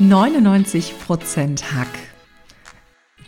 99% 0.00 1.62
Hack. 1.72 1.86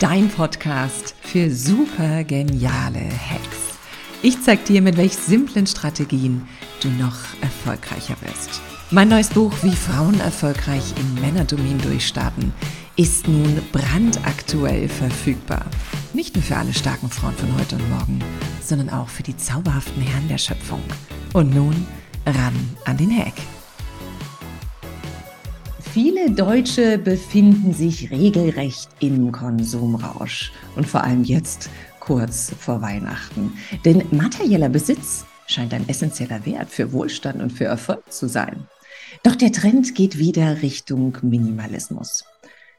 Dein 0.01 0.29
Podcast 0.29 1.15
für 1.23 1.49
super 1.49 2.25
geniale 2.25 3.03
Hacks. 3.03 3.79
Ich 4.21 4.43
zeig 4.43 4.65
dir, 4.65 4.83
mit 4.83 4.97
welch 4.97 5.15
simplen 5.15 5.69
Strategien 5.69 6.49
du 6.83 6.89
noch 6.89 7.15
erfolgreicher 7.41 8.17
wirst. 8.23 8.61
Mein 8.91 9.09
neues 9.09 9.29
Buch 9.29 9.53
Wie 9.63 9.77
Frauen 9.77 10.19
erfolgreich 10.19 10.83
im 10.99 11.21
Männerdomin 11.21 11.79
durchstarten 11.79 12.53
ist 12.97 13.29
nun 13.29 13.63
brandaktuell 13.71 14.89
verfügbar. 14.89 15.67
Nicht 16.15 16.35
nur 16.35 16.43
für 16.43 16.57
alle 16.57 16.75
starken 16.75 17.11
Frauen 17.11 17.35
von 17.35 17.55
heute 17.57 17.77
und 17.77 17.89
morgen, 17.91 18.19
sondern 18.61 18.91
auch 18.91 19.09
für 19.09 19.23
die 19.23 19.37
zauberhaften 19.37 20.03
Herren 20.03 20.27
der 20.29 20.39
Schöpfung. 20.39 20.83
Und 21.33 21.55
nun 21.55 21.87
ran 22.27 22.55
an 22.87 22.97
den 22.97 23.17
Hack. 23.17 23.35
Viele 25.97 26.31
Deutsche 26.31 26.99
befinden 26.99 27.73
sich 27.73 28.11
regelrecht 28.11 28.91
im 29.01 29.33
Konsumrausch 29.33 30.53
und 30.77 30.87
vor 30.87 31.03
allem 31.03 31.25
jetzt 31.25 31.71
kurz 32.01 32.53
vor 32.61 32.83
Weihnachten. 32.83 33.55
Denn 33.87 34.05
materieller 34.11 34.69
Besitz 34.69 35.25
scheint 35.47 35.73
ein 35.73 35.89
essentieller 35.89 36.45
Wert 36.45 36.69
für 36.69 36.93
Wohlstand 36.93 37.41
und 37.41 37.51
für 37.51 37.65
Erfolg 37.65 38.13
zu 38.13 38.29
sein. 38.29 38.67
Doch 39.23 39.37
der 39.37 39.53
Trend 39.53 39.95
geht 39.95 40.19
wieder 40.19 40.61
Richtung 40.61 41.17
Minimalismus. 41.23 42.25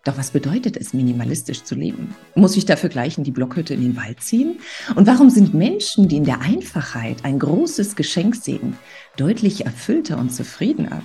Doch 0.04 0.16
was 0.16 0.30
bedeutet 0.30 0.78
es, 0.78 0.94
minimalistisch 0.94 1.64
zu 1.64 1.74
leben? 1.74 2.14
Muss 2.36 2.56
ich 2.56 2.66
dafür 2.66 2.90
gleich 2.90 3.18
in 3.18 3.24
die 3.24 3.32
Blockhütte 3.32 3.74
in 3.74 3.82
den 3.82 3.98
Wald 3.98 4.22
ziehen? 4.22 4.60
Und 4.96 5.08
warum 5.08 5.32
sind 5.32 5.56
Menschen, 5.56 6.08
die 6.08 6.18
in 6.18 6.24
der 6.24 6.42
Einfachheit 6.42 7.26
ein 7.26 7.40
großes 7.40 7.96
Geschenk 7.96 8.36
sehen, 8.36 8.78
deutlich 9.18 9.66
erfüllter 9.66 10.20
und 10.20 10.32
zufriedener? 10.32 11.02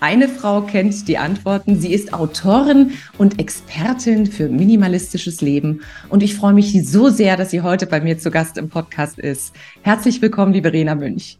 Eine 0.00 0.28
Frau 0.28 0.62
kennt 0.62 1.08
die 1.08 1.18
Antworten. 1.18 1.78
Sie 1.78 1.92
ist 1.92 2.12
Autorin 2.12 2.92
und 3.16 3.38
Expertin 3.38 4.26
für 4.26 4.48
minimalistisches 4.48 5.40
Leben. 5.40 5.82
Und 6.08 6.22
ich 6.22 6.34
freue 6.34 6.52
mich 6.52 6.72
so 6.86 7.08
sehr, 7.08 7.36
dass 7.36 7.50
sie 7.50 7.62
heute 7.62 7.86
bei 7.86 8.00
mir 8.00 8.18
zu 8.18 8.30
Gast 8.30 8.58
im 8.58 8.68
Podcast 8.68 9.18
ist. 9.18 9.54
Herzlich 9.82 10.20
willkommen, 10.20 10.52
liebe 10.52 10.72
Rena 10.72 10.94
Münch. 10.94 11.38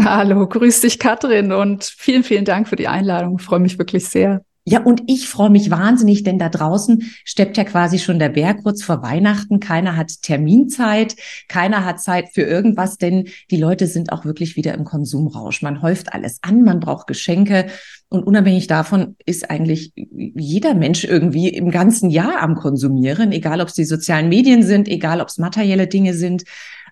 Hallo, 0.00 0.46
grüß 0.46 0.82
dich, 0.82 0.98
Katrin, 1.00 1.52
und 1.52 1.84
vielen, 1.84 2.22
vielen 2.22 2.44
Dank 2.44 2.68
für 2.68 2.76
die 2.76 2.86
Einladung. 2.86 3.36
Ich 3.38 3.44
freue 3.44 3.58
mich 3.58 3.78
wirklich 3.78 4.06
sehr. 4.06 4.42
Ja, 4.70 4.82
und 4.82 5.02
ich 5.06 5.30
freue 5.30 5.48
mich 5.48 5.70
wahnsinnig, 5.70 6.24
denn 6.24 6.38
da 6.38 6.50
draußen 6.50 7.10
steppt 7.24 7.56
ja 7.56 7.64
quasi 7.64 7.98
schon 7.98 8.18
der 8.18 8.28
Bär 8.28 8.52
kurz 8.52 8.82
vor 8.82 9.02
Weihnachten. 9.02 9.60
Keiner 9.60 9.96
hat 9.96 10.20
Terminzeit, 10.20 11.16
keiner 11.48 11.86
hat 11.86 12.02
Zeit 12.02 12.28
für 12.34 12.42
irgendwas, 12.42 12.98
denn 12.98 13.28
die 13.50 13.56
Leute 13.56 13.86
sind 13.86 14.12
auch 14.12 14.26
wirklich 14.26 14.56
wieder 14.56 14.74
im 14.74 14.84
Konsumrausch. 14.84 15.62
Man 15.62 15.80
häuft 15.80 16.12
alles 16.12 16.40
an, 16.42 16.64
man 16.64 16.80
braucht 16.80 17.06
Geschenke. 17.06 17.68
Und 18.10 18.24
unabhängig 18.24 18.66
davon 18.66 19.16
ist 19.24 19.48
eigentlich 19.48 19.94
jeder 19.94 20.74
Mensch 20.74 21.04
irgendwie 21.04 21.48
im 21.48 21.70
ganzen 21.70 22.10
Jahr 22.10 22.42
am 22.42 22.54
Konsumieren, 22.54 23.32
egal 23.32 23.62
ob 23.62 23.68
es 23.68 23.74
die 23.74 23.86
sozialen 23.86 24.28
Medien 24.28 24.62
sind, 24.62 24.86
egal 24.86 25.22
ob 25.22 25.28
es 25.28 25.38
materielle 25.38 25.86
Dinge 25.86 26.12
sind. 26.12 26.44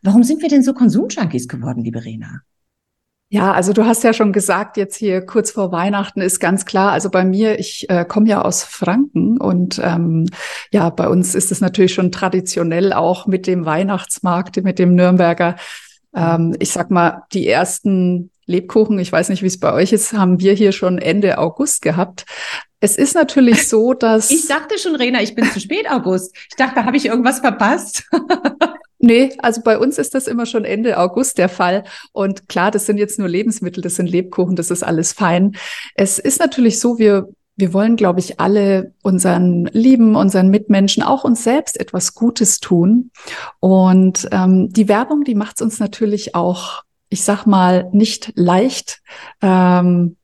Warum 0.02 0.22
sind 0.22 0.40
wir 0.40 0.48
denn 0.48 0.62
so 0.62 0.72
Konsumjunkies 0.72 1.46
geworden, 1.46 1.84
liebe 1.84 2.02
Rena? 2.02 2.40
Ja, 3.36 3.52
also 3.52 3.74
du 3.74 3.84
hast 3.84 4.02
ja 4.02 4.14
schon 4.14 4.32
gesagt, 4.32 4.78
jetzt 4.78 4.96
hier 4.96 5.20
kurz 5.20 5.50
vor 5.50 5.70
Weihnachten 5.70 6.22
ist 6.22 6.40
ganz 6.40 6.64
klar, 6.64 6.92
also 6.92 7.10
bei 7.10 7.22
mir, 7.22 7.58
ich 7.58 7.84
äh, 7.90 8.06
komme 8.06 8.30
ja 8.30 8.40
aus 8.40 8.64
Franken 8.64 9.38
und 9.38 9.78
ähm, 9.84 10.26
ja, 10.72 10.88
bei 10.88 11.06
uns 11.06 11.34
ist 11.34 11.52
es 11.52 11.60
natürlich 11.60 11.92
schon 11.92 12.10
traditionell 12.10 12.94
auch 12.94 13.26
mit 13.26 13.46
dem 13.46 13.66
Weihnachtsmarkt, 13.66 14.64
mit 14.64 14.78
dem 14.78 14.94
Nürnberger. 14.94 15.56
Ähm, 16.14 16.56
ich 16.60 16.70
sag 16.70 16.90
mal, 16.90 17.24
die 17.34 17.46
ersten 17.46 18.30
Lebkuchen, 18.46 18.98
ich 18.98 19.12
weiß 19.12 19.28
nicht, 19.28 19.42
wie 19.42 19.48
es 19.48 19.60
bei 19.60 19.74
euch 19.74 19.92
ist, 19.92 20.14
haben 20.14 20.40
wir 20.40 20.54
hier 20.54 20.72
schon 20.72 20.96
Ende 20.96 21.36
August 21.36 21.82
gehabt. 21.82 22.24
Es 22.80 22.96
ist 22.96 23.14
natürlich 23.14 23.68
so, 23.68 23.92
dass. 23.92 24.30
Ich 24.30 24.48
dachte 24.48 24.78
schon, 24.78 24.96
Rena, 24.96 25.20
ich 25.20 25.34
bin 25.34 25.44
zu 25.44 25.60
spät 25.60 25.90
August. 25.90 26.34
Ich 26.48 26.56
dachte, 26.56 26.76
da 26.76 26.84
habe 26.86 26.96
ich 26.96 27.04
irgendwas 27.04 27.40
verpasst. 27.40 28.08
Nee, 28.98 29.34
also 29.38 29.60
bei 29.62 29.78
uns 29.78 29.98
ist 29.98 30.14
das 30.14 30.26
immer 30.26 30.46
schon 30.46 30.64
Ende 30.64 30.98
August 30.98 31.38
der 31.38 31.48
Fall. 31.48 31.84
Und 32.12 32.48
klar, 32.48 32.70
das 32.70 32.86
sind 32.86 32.98
jetzt 32.98 33.18
nur 33.18 33.28
Lebensmittel, 33.28 33.82
das 33.82 33.96
sind 33.96 34.08
Lebkuchen, 34.08 34.56
das 34.56 34.70
ist 34.70 34.82
alles 34.82 35.12
fein. 35.12 35.56
Es 35.94 36.18
ist 36.18 36.40
natürlich 36.40 36.80
so, 36.80 36.98
wir, 36.98 37.28
wir 37.56 37.72
wollen, 37.72 37.96
glaube 37.96 38.20
ich, 38.20 38.40
alle 38.40 38.94
unseren 39.02 39.66
Lieben, 39.66 40.16
unseren 40.16 40.48
Mitmenschen, 40.48 41.02
auch 41.02 41.24
uns 41.24 41.44
selbst 41.44 41.78
etwas 41.78 42.14
Gutes 42.14 42.60
tun. 42.60 43.10
Und 43.60 44.28
ähm, 44.32 44.72
die 44.72 44.88
Werbung, 44.88 45.24
die 45.24 45.34
macht 45.34 45.56
es 45.56 45.62
uns 45.62 45.78
natürlich 45.78 46.34
auch, 46.34 46.82
ich 47.10 47.22
sag 47.22 47.44
mal, 47.46 47.88
nicht 47.92 48.32
leicht. 48.34 49.02
Ähm, 49.42 50.16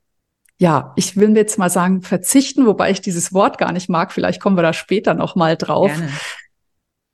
ja, 0.57 0.93
ich 0.95 1.17
will 1.17 1.29
mir 1.29 1.39
jetzt 1.39 1.59
mal 1.59 1.69
sagen, 1.69 2.01
verzichten, 2.01 2.65
wobei 2.65 2.91
ich 2.91 3.01
dieses 3.01 3.33
Wort 3.33 3.57
gar 3.57 3.71
nicht 3.71 3.89
mag. 3.89 4.11
Vielleicht 4.11 4.39
kommen 4.39 4.57
wir 4.57 4.61
da 4.61 4.73
später 4.73 5.13
noch 5.13 5.35
mal 5.35 5.57
drauf. 5.57 5.91
Gerne. 5.91 6.09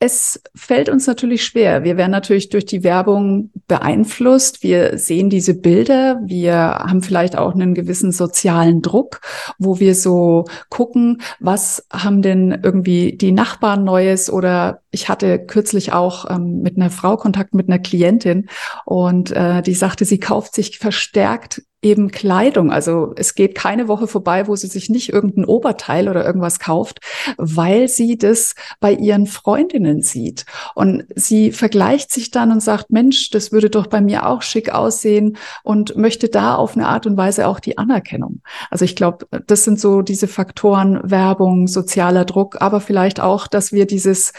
Es 0.02 0.42
fällt 0.56 0.88
uns 0.88 1.08
natürlich 1.08 1.44
schwer. 1.44 1.84
Wir 1.84 1.98
werden 1.98 2.12
natürlich 2.12 2.48
durch 2.48 2.66
die 2.66 2.86
Werbung 2.86 3.52
beeinflusst. 3.68 4.64
Wir 4.64 4.98
sehen 4.98 5.30
diese 5.30 5.54
Bilder. 5.54 6.22
Wir 6.24 6.54
haben 6.56 7.02
vielleicht 7.02 7.38
auch 7.38 7.54
einen 7.54 7.74
gewissen 7.74 8.14
sozialen 8.14 8.82
Druck, 8.82 9.20
wo 9.58 9.82
wir 9.82 9.96
so 9.96 10.46
gucken, 10.70 11.22
was 11.42 11.86
haben 11.92 12.22
denn 12.22 12.62
irgendwie 12.64 13.18
die 13.18 13.34
Nachbarn 13.34 13.84
Neues 13.84 14.30
oder 14.32 14.82
ich 14.90 15.10
hatte 15.10 15.38
kürzlich 15.38 15.92
auch 15.92 16.30
ähm, 16.30 16.62
mit 16.62 16.78
einer 16.78 16.92
Frau 16.92 17.18
Kontakt 17.18 17.54
mit 17.54 17.68
einer 17.68 17.80
Klientin 17.80 18.48
und 18.86 19.32
äh, 19.32 19.62
die 19.62 19.74
sagte, 19.74 20.06
sie 20.06 20.20
kauft 20.20 20.56
sich 20.56 20.80
verstärkt 20.80 21.62
eben 21.82 22.12
Kleidung. 22.12 22.72
Also 22.72 23.14
es 23.16 23.36
geht 23.36 23.56
keine 23.56 23.88
Woche 23.88 24.08
vorbei, 24.08 24.48
wo 24.48 24.56
sie 24.56 24.68
sich 24.68 24.90
nicht 24.90 25.14
irgendein 25.14 25.46
Oberteil 25.46 26.10
oder 26.10 26.26
irgendwas 26.26 26.60
kauft, 26.60 27.00
weil 27.38 27.88
sie 27.88 28.18
das 28.18 28.56
bei 28.80 28.92
ihren 28.94 29.28
Freundinnen 29.28 30.02
sieht. 30.02 30.46
Und 30.76 31.06
sie 31.16 31.52
vergleicht 31.52 32.12
sich 32.12 32.32
dann 32.32 32.52
und 32.52 32.62
sagt, 32.62 32.92
Mensch, 32.92 33.30
das 33.30 33.52
würde 33.52 33.70
doch 33.70 33.88
bei 33.88 34.02
mir 34.02 34.28
auch 34.28 34.42
schick 34.42 34.74
aussehen 34.74 35.38
und 35.64 35.96
möchte 35.96 36.28
da 36.28 36.56
auf 36.56 36.76
eine 36.76 36.88
Art 36.88 37.06
und 37.06 37.16
Weise 37.16 37.48
auch 37.48 37.60
die 37.60 37.78
Anerkennung. 37.78 38.42
Also 38.70 38.84
ich 38.84 38.96
glaube, 38.96 39.28
das 39.48 39.64
sind 39.64 39.80
so 39.80 40.02
diese 40.02 40.28
Faktoren, 40.28 41.00
Werbung, 41.04 41.68
sozialer 41.68 42.26
Druck, 42.26 42.58
aber 42.62 42.82
vielleicht 42.82 43.22
auch, 43.22 43.48
dass 43.48 43.72
wir 43.72 43.86
dieses 43.86 44.34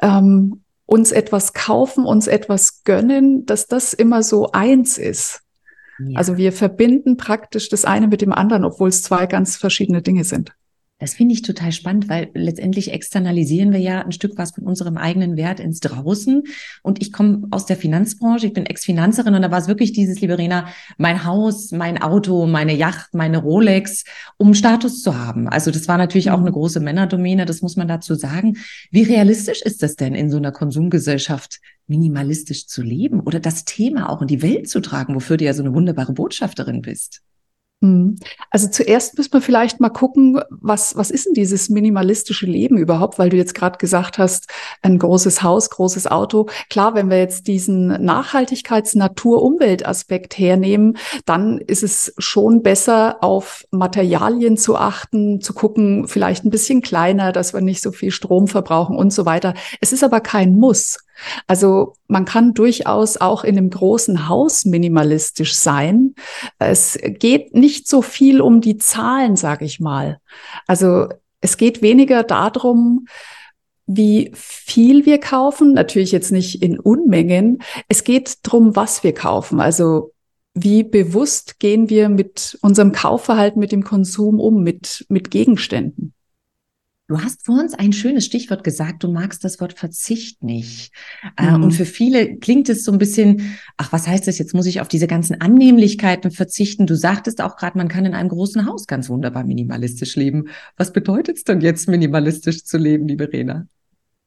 ähm, 0.00 0.64
uns 0.86 1.12
etwas 1.12 1.54
kaufen, 1.54 2.04
uns 2.04 2.26
etwas 2.26 2.84
gönnen, 2.84 3.46
dass 3.46 3.66
das 3.66 3.94
immer 3.94 4.22
so 4.22 4.52
eins 4.52 4.98
ist. 4.98 5.43
Also 6.14 6.36
wir 6.36 6.52
verbinden 6.52 7.16
praktisch 7.16 7.68
das 7.68 7.84
eine 7.84 8.08
mit 8.08 8.20
dem 8.20 8.32
anderen, 8.32 8.64
obwohl 8.64 8.88
es 8.88 9.02
zwei 9.02 9.26
ganz 9.26 9.56
verschiedene 9.56 10.02
Dinge 10.02 10.24
sind. 10.24 10.54
Das 11.00 11.14
finde 11.14 11.34
ich 11.34 11.42
total 11.42 11.72
spannend, 11.72 12.08
weil 12.08 12.30
letztendlich 12.34 12.92
externalisieren 12.92 13.72
wir 13.72 13.80
ja 13.80 14.02
ein 14.02 14.12
Stück 14.12 14.38
was 14.38 14.52
von 14.52 14.64
unserem 14.64 14.96
eigenen 14.96 15.36
Wert 15.36 15.58
ins 15.58 15.80
Draußen. 15.80 16.44
Und 16.82 17.02
ich 17.02 17.12
komme 17.12 17.48
aus 17.50 17.66
der 17.66 17.76
Finanzbranche, 17.76 18.46
ich 18.46 18.52
bin 18.52 18.64
Ex-Finanzerin 18.64 19.34
und 19.34 19.42
da 19.42 19.50
war 19.50 19.58
es 19.58 19.66
wirklich 19.66 19.92
dieses, 19.92 20.20
liebe 20.20 20.38
Rena, 20.38 20.68
mein 20.96 21.24
Haus, 21.24 21.72
mein 21.72 22.00
Auto, 22.00 22.46
meine 22.46 22.74
Yacht, 22.74 23.12
meine 23.12 23.38
Rolex, 23.38 24.04
um 24.36 24.54
Status 24.54 25.02
zu 25.02 25.18
haben. 25.18 25.48
Also 25.48 25.72
das 25.72 25.88
war 25.88 25.98
natürlich 25.98 26.30
auch 26.30 26.38
eine 26.38 26.50
mhm. 26.50 26.54
große 26.54 26.78
Männerdomäne, 26.78 27.44
das 27.44 27.60
muss 27.60 27.74
man 27.74 27.88
dazu 27.88 28.14
sagen. 28.14 28.56
Wie 28.92 29.02
realistisch 29.02 29.62
ist 29.62 29.82
das 29.82 29.96
denn 29.96 30.14
in 30.14 30.30
so 30.30 30.36
einer 30.36 30.52
Konsumgesellschaft, 30.52 31.60
minimalistisch 31.88 32.68
zu 32.68 32.82
leben 32.82 33.20
oder 33.20 33.40
das 33.40 33.64
Thema 33.64 34.10
auch 34.10 34.22
in 34.22 34.28
die 34.28 34.42
Welt 34.42 34.70
zu 34.70 34.80
tragen, 34.80 35.16
wofür 35.16 35.38
du 35.38 35.44
ja 35.44 35.54
so 35.54 35.64
eine 35.64 35.74
wunderbare 35.74 36.12
Botschafterin 36.12 36.82
bist? 36.82 37.22
Hm. 37.84 38.16
Also 38.48 38.68
zuerst 38.68 39.18
müssen 39.18 39.34
wir 39.34 39.42
vielleicht 39.42 39.78
mal 39.78 39.90
gucken, 39.90 40.40
was, 40.48 40.96
was 40.96 41.10
ist 41.10 41.26
denn 41.26 41.34
dieses 41.34 41.68
minimalistische 41.68 42.46
Leben 42.46 42.78
überhaupt, 42.78 43.18
weil 43.18 43.28
du 43.28 43.36
jetzt 43.36 43.54
gerade 43.54 43.76
gesagt 43.76 44.16
hast, 44.16 44.46
ein 44.80 44.98
großes 44.98 45.42
Haus, 45.42 45.68
großes 45.68 46.06
Auto. 46.06 46.48
Klar, 46.70 46.94
wenn 46.94 47.10
wir 47.10 47.18
jetzt 47.18 47.46
diesen 47.46 47.88
Nachhaltigkeits-, 47.88 48.96
Natur-, 48.96 49.42
Umweltaspekt 49.42 50.38
hernehmen, 50.38 50.96
dann 51.26 51.58
ist 51.58 51.82
es 51.82 52.14
schon 52.16 52.62
besser, 52.62 53.18
auf 53.20 53.66
Materialien 53.70 54.56
zu 54.56 54.76
achten, 54.76 55.42
zu 55.42 55.52
gucken, 55.52 56.08
vielleicht 56.08 56.46
ein 56.46 56.50
bisschen 56.50 56.80
kleiner, 56.80 57.32
dass 57.32 57.52
wir 57.52 57.60
nicht 57.60 57.82
so 57.82 57.92
viel 57.92 58.12
Strom 58.12 58.48
verbrauchen 58.48 58.96
und 58.96 59.12
so 59.12 59.26
weiter. 59.26 59.52
Es 59.82 59.92
ist 59.92 60.02
aber 60.02 60.20
kein 60.20 60.54
Muss. 60.54 60.96
Also 61.46 61.94
man 62.08 62.24
kann 62.24 62.54
durchaus 62.54 63.16
auch 63.16 63.44
in 63.44 63.56
einem 63.56 63.70
großen 63.70 64.28
Haus 64.28 64.64
minimalistisch 64.64 65.54
sein. 65.54 66.14
Es 66.58 66.98
geht 67.02 67.54
nicht 67.54 67.88
so 67.88 68.02
viel 68.02 68.40
um 68.40 68.60
die 68.60 68.78
Zahlen, 68.78 69.36
sage 69.36 69.64
ich 69.64 69.80
mal. 69.80 70.18
Also 70.66 71.08
es 71.40 71.56
geht 71.56 71.82
weniger 71.82 72.22
darum, 72.22 73.06
wie 73.86 74.32
viel 74.34 75.04
wir 75.04 75.18
kaufen, 75.18 75.74
natürlich 75.74 76.10
jetzt 76.10 76.32
nicht 76.32 76.62
in 76.62 76.80
Unmengen. 76.80 77.62
Es 77.88 78.02
geht 78.02 78.38
darum, 78.46 78.76
was 78.76 79.04
wir 79.04 79.12
kaufen. 79.12 79.60
Also 79.60 80.12
wie 80.54 80.84
bewusst 80.84 81.58
gehen 81.58 81.90
wir 81.90 82.08
mit 82.08 82.58
unserem 82.62 82.92
Kaufverhalten, 82.92 83.60
mit 83.60 83.72
dem 83.72 83.84
Konsum 83.84 84.40
um, 84.40 84.62
mit, 84.62 85.04
mit 85.08 85.30
Gegenständen. 85.30 86.13
Du 87.06 87.20
hast 87.20 87.44
vor 87.44 87.60
uns 87.60 87.74
ein 87.74 87.92
schönes 87.92 88.24
Stichwort 88.24 88.64
gesagt, 88.64 89.02
du 89.02 89.12
magst 89.12 89.44
das 89.44 89.60
Wort 89.60 89.74
Verzicht 89.74 90.42
nicht. 90.42 90.90
Äh, 91.36 91.50
mhm. 91.50 91.64
Und 91.64 91.72
für 91.72 91.84
viele 91.84 92.38
klingt 92.38 92.70
es 92.70 92.82
so 92.82 92.92
ein 92.92 92.98
bisschen, 92.98 93.56
ach, 93.76 93.92
was 93.92 94.06
heißt 94.06 94.26
das? 94.26 94.38
Jetzt 94.38 94.54
muss 94.54 94.64
ich 94.64 94.80
auf 94.80 94.88
diese 94.88 95.06
ganzen 95.06 95.38
Annehmlichkeiten 95.38 96.30
verzichten. 96.30 96.86
Du 96.86 96.96
sagtest 96.96 97.42
auch 97.42 97.56
gerade, 97.56 97.76
man 97.76 97.88
kann 97.88 98.06
in 98.06 98.14
einem 98.14 98.30
großen 98.30 98.64
Haus 98.64 98.86
ganz 98.86 99.10
wunderbar 99.10 99.44
minimalistisch 99.44 100.16
leben. 100.16 100.48
Was 100.78 100.94
bedeutet 100.94 101.36
es 101.36 101.44
denn 101.44 101.60
jetzt, 101.60 101.88
minimalistisch 101.88 102.64
zu 102.64 102.78
leben, 102.78 103.06
liebe 103.06 103.30
Rena? 103.30 103.66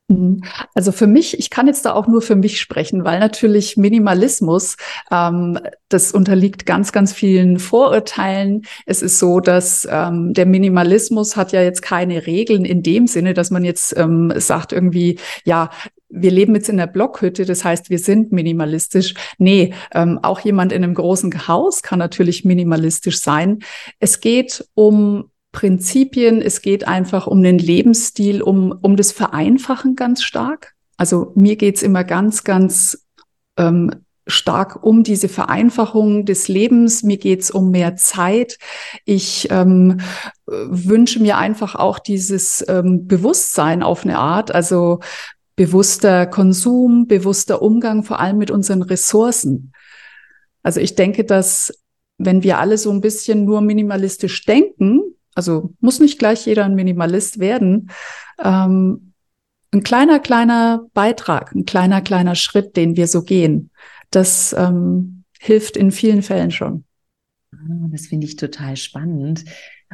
Mhm. 0.10 0.42
Also 0.74 0.94
für 0.94 1.08
mich, 1.08 1.38
ich 1.38 1.50
kann 1.50 1.68
jetzt 1.68 1.86
da 1.86 1.94
auch 1.94 2.08
nur 2.08 2.22
für 2.22 2.36
mich 2.36 2.62
sprechen, 2.62 3.04
weil 3.04 3.20
natürlich 3.20 3.76
Minimalismus, 3.76 4.78
ähm, 5.12 5.60
das 5.90 6.14
unterliegt 6.14 6.66
ganz, 6.66 6.94
ganz 6.94 7.12
vielen 7.12 7.60
Vorurteilen. 7.60 8.64
Es 8.86 9.02
ist 9.02 9.20
so, 9.20 9.42
dass 9.42 9.86
ähm, 9.90 10.34
der 10.34 10.46
Minimalismus 10.46 11.36
hat 11.36 11.52
ja 11.52 11.62
jetzt 11.62 11.82
keine 11.82 12.26
Regeln 12.26 12.64
in 12.64 12.84
dem 12.84 13.08
Sinne, 13.08 13.34
dass 13.34 13.52
man 13.52 13.66
jetzt 13.66 13.98
ähm, 13.98 14.32
sagt 14.38 14.72
irgendwie, 14.72 15.20
ja, 15.44 15.70
wir 16.10 16.32
leben 16.32 16.56
jetzt 16.56 16.70
in 16.70 16.78
der 16.78 16.88
Blockhütte, 16.88 17.44
das 17.44 17.66
heißt, 17.66 17.90
wir 17.90 18.00
sind 18.00 18.32
minimalistisch. 18.32 19.14
Nee, 19.38 19.74
ähm, 19.94 20.20
auch 20.22 20.40
jemand 20.40 20.72
in 20.72 20.84
einem 20.86 20.94
großen 20.94 21.50
Haus 21.50 21.82
kann 21.84 22.00
natürlich 22.00 22.46
minimalistisch 22.46 23.20
sein. 23.20 23.60
Es 24.00 24.22
geht 24.22 24.66
um 24.74 25.30
Prinzipien. 25.58 26.40
Es 26.40 26.62
geht 26.62 26.88
einfach 26.88 27.26
um 27.26 27.42
den 27.42 27.58
Lebensstil, 27.58 28.44
um, 28.44 28.78
um 28.84 28.96
das 28.96 29.12
Vereinfachen 29.12 29.96
ganz 29.96 30.22
stark. 30.22 30.74
Also 30.98 31.32
mir 31.34 31.56
geht's 31.56 31.82
immer 31.82 32.04
ganz, 32.04 32.44
ganz 32.44 33.08
ähm, 33.58 33.90
stark 34.28 34.84
um 34.84 35.02
diese 35.02 35.30
Vereinfachung 35.30 36.26
des 36.26 36.48
Lebens. 36.48 37.02
Mir 37.02 37.18
geht's 37.18 37.50
um 37.50 37.72
mehr 37.72 37.96
Zeit. 37.96 38.60
Ich 39.04 39.48
ähm, 39.50 40.00
wünsche 40.46 41.24
mir 41.24 41.40
einfach 41.40 41.74
auch 41.74 41.98
dieses 41.98 42.64
ähm, 42.68 43.08
Bewusstsein 43.08 43.82
auf 43.82 44.04
eine 44.04 44.20
Art, 44.20 44.54
also 44.54 45.00
bewusster 45.56 46.28
Konsum, 46.28 47.08
bewusster 47.08 47.64
Umgang, 47.64 48.04
vor 48.04 48.20
allem 48.20 48.38
mit 48.38 48.52
unseren 48.52 48.84
Ressourcen. 48.84 49.72
Also 50.62 50.82
ich 50.82 50.94
denke, 50.94 51.24
dass 51.24 51.74
wenn 52.20 52.44
wir 52.44 52.60
alle 52.60 52.78
so 52.78 52.92
ein 52.92 53.02
bisschen 53.02 53.44
nur 53.44 53.62
minimalistisch 53.62 54.46
denken, 54.46 55.16
also 55.38 55.72
muss 55.82 56.00
nicht 56.00 56.18
gleich 56.18 56.48
jeder 56.48 56.66
ein 56.66 56.74
Minimalist 56.74 57.40
werden. 57.40 57.92
Ähm, 58.44 59.14
ein 59.72 59.84
kleiner, 59.84 60.20
kleiner 60.20 60.88
Beitrag, 60.96 61.54
ein 61.54 61.66
kleiner, 61.66 62.02
kleiner 62.02 62.34
Schritt, 62.34 62.76
den 62.76 62.96
wir 62.98 63.06
so 63.06 63.22
gehen, 63.22 63.70
das 64.10 64.56
ähm, 64.58 65.24
hilft 65.40 65.78
in 65.78 65.92
vielen 65.92 66.24
Fällen 66.24 66.50
schon. 66.50 66.86
Ah, 67.54 67.88
das 67.92 68.08
finde 68.08 68.26
ich 68.26 68.36
total 68.36 68.78
spannend. 68.78 69.46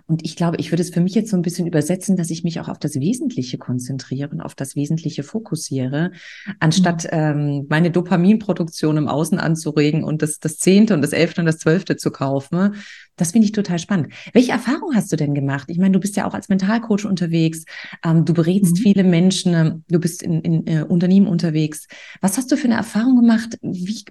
Und 0.07 0.25
ich 0.25 0.35
glaube, 0.35 0.57
ich 0.57 0.71
würde 0.71 0.81
es 0.81 0.89
für 0.89 1.01
mich 1.01 1.13
jetzt 1.13 1.29
so 1.29 1.37
ein 1.37 1.43
bisschen 1.43 1.67
übersetzen, 1.67 2.17
dass 2.17 2.29
ich 2.29 2.43
mich 2.43 2.59
auch 2.59 2.67
auf 2.67 2.79
das 2.79 2.95
Wesentliche 2.95 3.57
konzentriere 3.57 4.29
und 4.29 4.41
auf 4.41 4.55
das 4.55 4.75
Wesentliche 4.75 5.23
fokussiere, 5.23 6.11
anstatt 6.59 7.03
mhm. 7.03 7.09
ähm, 7.11 7.65
meine 7.69 7.91
Dopaminproduktion 7.91 8.97
im 8.97 9.07
Außen 9.07 9.39
anzuregen 9.39 10.03
und 10.03 10.21
das, 10.21 10.39
das 10.39 10.57
Zehnte 10.57 10.93
und 10.93 11.01
das 11.01 11.13
Elfte 11.13 11.41
und 11.41 11.45
das 11.45 11.59
Zwölfte 11.59 11.95
zu 11.95 12.11
kaufen. 12.11 12.75
Das 13.15 13.31
finde 13.31 13.45
ich 13.45 13.51
total 13.51 13.77
spannend. 13.77 14.13
Welche 14.33 14.51
Erfahrung 14.51 14.95
hast 14.95 15.11
du 15.11 15.15
denn 15.15 15.35
gemacht? 15.35 15.69
Ich 15.69 15.77
meine, 15.77 15.91
du 15.91 15.99
bist 15.99 16.15
ja 16.15 16.25
auch 16.25 16.33
als 16.33 16.49
Mentalcoach 16.49 17.05
unterwegs, 17.05 17.65
ähm, 18.03 18.25
du 18.25 18.33
berätst 18.33 18.77
mhm. 18.77 18.81
viele 18.81 19.03
Menschen, 19.03 19.83
du 19.89 19.99
bist 19.99 20.23
in, 20.23 20.41
in 20.41 20.67
äh, 20.67 20.83
Unternehmen 20.83 21.27
unterwegs. 21.27 21.87
Was 22.21 22.37
hast 22.37 22.51
du 22.51 22.57
für 22.57 22.65
eine 22.65 22.75
Erfahrung 22.75 23.15
gemacht? 23.15 23.57
Wie, 23.61 24.03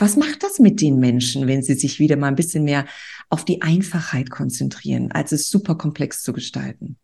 was 0.00 0.16
macht 0.16 0.42
das 0.42 0.58
mit 0.58 0.80
den 0.80 0.98
Menschen, 0.98 1.46
wenn 1.46 1.62
sie 1.62 1.74
sich 1.74 1.98
wieder 1.98 2.16
mal 2.16 2.28
ein 2.28 2.36
bisschen 2.36 2.64
mehr 2.64 2.86
auf 3.28 3.44
die 3.44 3.62
Einfachheit 3.62 4.30
konzentrieren, 4.30 5.12
als 5.12 5.32
es 5.32 5.50
super 5.50 5.76
komplex 5.76 6.22
zu 6.22 6.32
gestalten? 6.32 6.96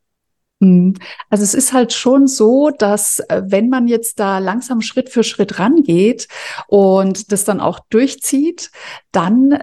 Mhm. 0.60 0.94
Also 1.28 1.44
es 1.44 1.54
ist 1.54 1.72
halt 1.72 1.93
schon 1.93 2.26
so, 2.26 2.70
dass 2.70 3.20
äh, 3.28 3.43
wenn 3.44 3.69
man 3.69 3.88
jetzt 3.88 4.19
da 4.19 4.38
langsam 4.38 4.81
Schritt 4.81 5.10
für 5.10 5.22
Schritt 5.22 5.58
rangeht 5.58 6.28
und 6.66 7.31
das 7.32 7.44
dann 7.44 7.60
auch 7.60 7.81
durchzieht, 7.90 8.70
dann 9.12 9.58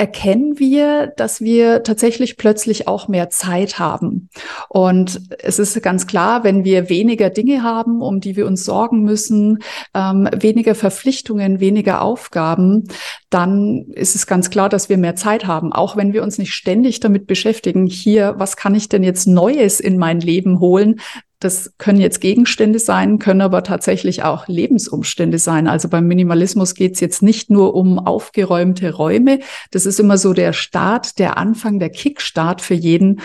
erkennen 0.00 0.58
wir, 0.58 1.08
dass 1.08 1.42
wir 1.42 1.82
tatsächlich 1.82 2.38
plötzlich 2.38 2.88
auch 2.88 3.06
mehr 3.08 3.28
Zeit 3.28 3.78
haben. 3.78 4.30
Und 4.70 5.20
es 5.42 5.58
ist 5.58 5.82
ganz 5.82 6.06
klar, 6.06 6.42
wenn 6.42 6.64
wir 6.64 6.88
weniger 6.88 7.28
Dinge 7.28 7.62
haben, 7.62 8.00
um 8.00 8.18
die 8.18 8.34
wir 8.34 8.46
uns 8.46 8.64
sorgen 8.64 9.02
müssen, 9.02 9.58
ähm, 9.92 10.26
weniger 10.34 10.74
Verpflichtungen, 10.74 11.60
weniger 11.60 12.00
Aufgaben, 12.00 12.84
dann 13.28 13.88
ist 13.92 14.14
es 14.14 14.26
ganz 14.26 14.48
klar, 14.48 14.70
dass 14.70 14.88
wir 14.88 14.96
mehr 14.96 15.16
Zeit 15.16 15.46
haben. 15.46 15.70
Auch 15.70 15.98
wenn 15.98 16.14
wir 16.14 16.22
uns 16.22 16.38
nicht 16.38 16.54
ständig 16.54 17.00
damit 17.00 17.26
beschäftigen, 17.26 17.86
hier, 17.86 18.36
was 18.38 18.56
kann 18.56 18.74
ich 18.74 18.88
denn 18.88 19.02
jetzt 19.02 19.26
Neues 19.26 19.80
in 19.80 19.98
mein 19.98 20.20
Leben 20.20 20.60
holen, 20.60 20.98
das 21.40 21.72
können 21.78 22.00
jetzt 22.00 22.20
Gegenstände 22.20 22.78
sein, 22.78 23.18
können 23.18 23.40
aber 23.40 23.62
tatsächlich 23.62 24.22
auch 24.22 24.46
Lebensumstände 24.46 25.38
sein. 25.38 25.66
Also 25.66 25.88
beim 25.88 26.06
Minimalismus 26.06 26.74
geht 26.74 26.94
es 26.94 27.00
jetzt 27.00 27.22
nicht 27.22 27.50
nur 27.50 27.74
um 27.74 27.98
aufgeräumte 27.98 28.92
Räume. 28.92 29.40
Das 29.70 29.86
ist 29.86 29.98
immer 29.98 30.18
so 30.18 30.34
der 30.34 30.52
Start, 30.52 31.18
der 31.18 31.38
Anfang, 31.38 31.78
der 31.78 31.88
Kickstart 31.88 32.60
für 32.60 32.74
jeden. 32.74 33.20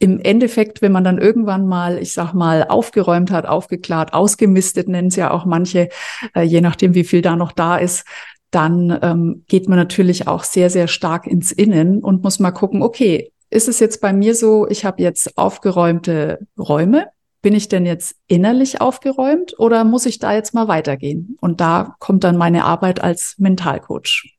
Im 0.00 0.18
Endeffekt, 0.18 0.82
wenn 0.82 0.90
man 0.90 1.04
dann 1.04 1.18
irgendwann 1.18 1.66
mal, 1.66 1.98
ich 1.98 2.12
sag 2.12 2.34
mal, 2.34 2.64
aufgeräumt 2.64 3.30
hat, 3.30 3.46
aufgeklärt, 3.46 4.12
ausgemistet, 4.12 4.88
nennen 4.88 5.08
es 5.08 5.16
ja 5.16 5.30
auch 5.30 5.44
manche, 5.44 5.88
äh, 6.34 6.42
je 6.42 6.60
nachdem, 6.60 6.94
wie 6.94 7.04
viel 7.04 7.22
da 7.22 7.36
noch 7.36 7.52
da 7.52 7.76
ist, 7.76 8.04
dann 8.50 8.98
ähm, 9.00 9.44
geht 9.46 9.68
man 9.68 9.78
natürlich 9.78 10.26
auch 10.26 10.42
sehr, 10.42 10.70
sehr 10.70 10.88
stark 10.88 11.28
ins 11.28 11.52
Innen 11.52 12.02
und 12.02 12.24
muss 12.24 12.40
mal 12.40 12.50
gucken, 12.50 12.82
okay, 12.82 13.32
ist 13.50 13.68
es 13.68 13.78
jetzt 13.78 14.00
bei 14.00 14.12
mir 14.12 14.34
so, 14.34 14.66
ich 14.68 14.84
habe 14.84 15.00
jetzt 15.00 15.38
aufgeräumte 15.38 16.40
Räume, 16.58 17.06
bin 17.44 17.54
ich 17.54 17.68
denn 17.68 17.84
jetzt 17.84 18.16
innerlich 18.26 18.80
aufgeräumt 18.80 19.58
oder 19.58 19.84
muss 19.84 20.06
ich 20.06 20.18
da 20.18 20.32
jetzt 20.32 20.54
mal 20.54 20.66
weitergehen? 20.66 21.36
Und 21.42 21.60
da 21.60 21.94
kommt 21.98 22.24
dann 22.24 22.38
meine 22.38 22.64
Arbeit 22.64 23.04
als 23.04 23.34
Mentalcoach. 23.36 24.34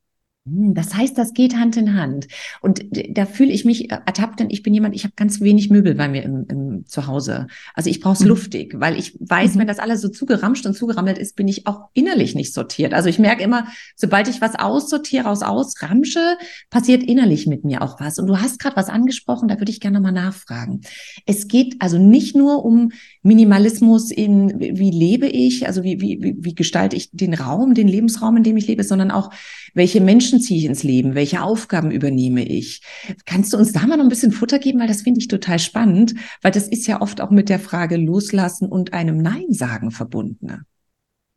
Hm, 0.48 0.74
das 0.76 0.94
heißt, 0.94 1.18
das 1.18 1.34
geht 1.34 1.56
Hand 1.56 1.76
in 1.76 1.96
Hand. 1.96 2.28
Und 2.62 2.86
da 3.10 3.26
fühle 3.26 3.52
ich 3.52 3.66
mich 3.66 3.90
ertappt, 3.90 4.40
denn 4.40 4.50
ich 4.50 4.62
bin 4.62 4.74
jemand, 4.74 4.96
ich 4.96 5.04
habe 5.04 5.14
ganz 5.16 5.42
wenig 5.42 5.70
Möbel 5.70 5.96
bei 5.96 6.08
mir 6.08 6.24
im, 6.24 6.46
im 6.48 6.86
Zuhause. 6.86 7.48
Also 7.74 7.90
ich 7.90 8.00
brauche 8.00 8.14
es 8.14 8.20
mhm. 8.20 8.28
luftig, 8.28 8.76
weil 8.78 8.98
ich 8.98 9.18
weiß, 9.20 9.56
mhm. 9.56 9.60
wenn 9.60 9.68
das 9.68 9.80
alles 9.80 10.02
so 10.02 10.10
zugeramscht 10.10 10.66
und 10.66 10.76
zugerammelt 10.76 11.18
ist, 11.18 11.36
bin 11.36 11.48
ich 11.48 11.66
auch 11.66 11.90
innerlich 11.94 12.36
nicht 12.36 12.54
sortiert. 12.54 12.94
Also 12.94 13.10
ich 13.10 13.18
merke 13.18 13.44
immer, 13.44 13.68
sobald 13.96 14.28
ich 14.28 14.40
was 14.40 14.56
aussortiere, 14.56 15.30
aus 15.30 15.42
ausramsche, 15.42 16.38
passiert 16.70 17.04
innerlich 17.04 17.48
mit 17.48 17.66
mir 17.66 17.82
auch 17.82 18.00
was. 18.00 18.20
Und 18.20 18.28
du 18.28 18.40
hast 18.40 18.60
gerade 18.60 18.76
was 18.76 18.90
angesprochen, 18.90 19.48
da 19.48 19.60
würde 19.60 19.72
ich 19.72 19.80
gerne 19.80 20.00
mal 20.00 20.12
nachfragen. 20.12 20.82
Es 21.26 21.48
geht 21.48 21.78
also 21.80 21.98
nicht 21.98 22.36
nur 22.36 22.64
um 22.64 22.92
Minimalismus 23.24 24.12
in, 24.12 24.60
wie 24.60 24.92
lebe 24.92 25.28
ich, 25.28 25.66
also 25.66 25.84
wie, 25.84 26.00
wie, 26.02 26.36
wie 26.38 26.54
gestalte 26.54 26.96
ich 26.96 27.10
den 27.12 27.34
Raum, 27.34 27.74
den 27.74 27.88
Lebensraum, 27.88 28.38
in 28.38 28.44
dem 28.44 28.58
ich 28.58 28.68
lebe, 28.68 28.84
sondern 28.84 29.10
auch, 29.10 29.32
welche 29.76 30.02
Menschen 30.02 30.35
ziehe 30.40 30.60
ich 30.60 30.66
ins 30.66 30.84
Leben, 30.84 31.16
welche 31.16 31.42
Aufgaben 31.42 31.92
übernehme 31.92 32.44
ich. 32.44 32.82
Kannst 33.26 33.54
du 33.54 33.58
uns 33.58 33.72
da 33.72 33.86
mal 33.86 33.98
noch 33.98 34.04
ein 34.04 34.10
bisschen 34.10 34.32
Futter 34.32 34.60
geben, 34.60 34.80
weil 34.80 34.88
das 34.88 35.02
finde 35.02 35.20
ich 35.20 35.28
total 35.28 35.60
spannend, 35.60 36.16
weil 36.42 36.52
das 36.52 36.68
ist 36.68 36.88
ja 36.88 37.02
oft 37.02 37.22
auch 37.22 37.32
mit 37.32 37.50
der 37.50 37.60
Frage 37.60 37.98
loslassen 37.98 38.68
und 38.68 38.94
einem 38.94 39.18
Nein 39.18 39.48
sagen 39.50 39.92
verbunden. 39.92 40.66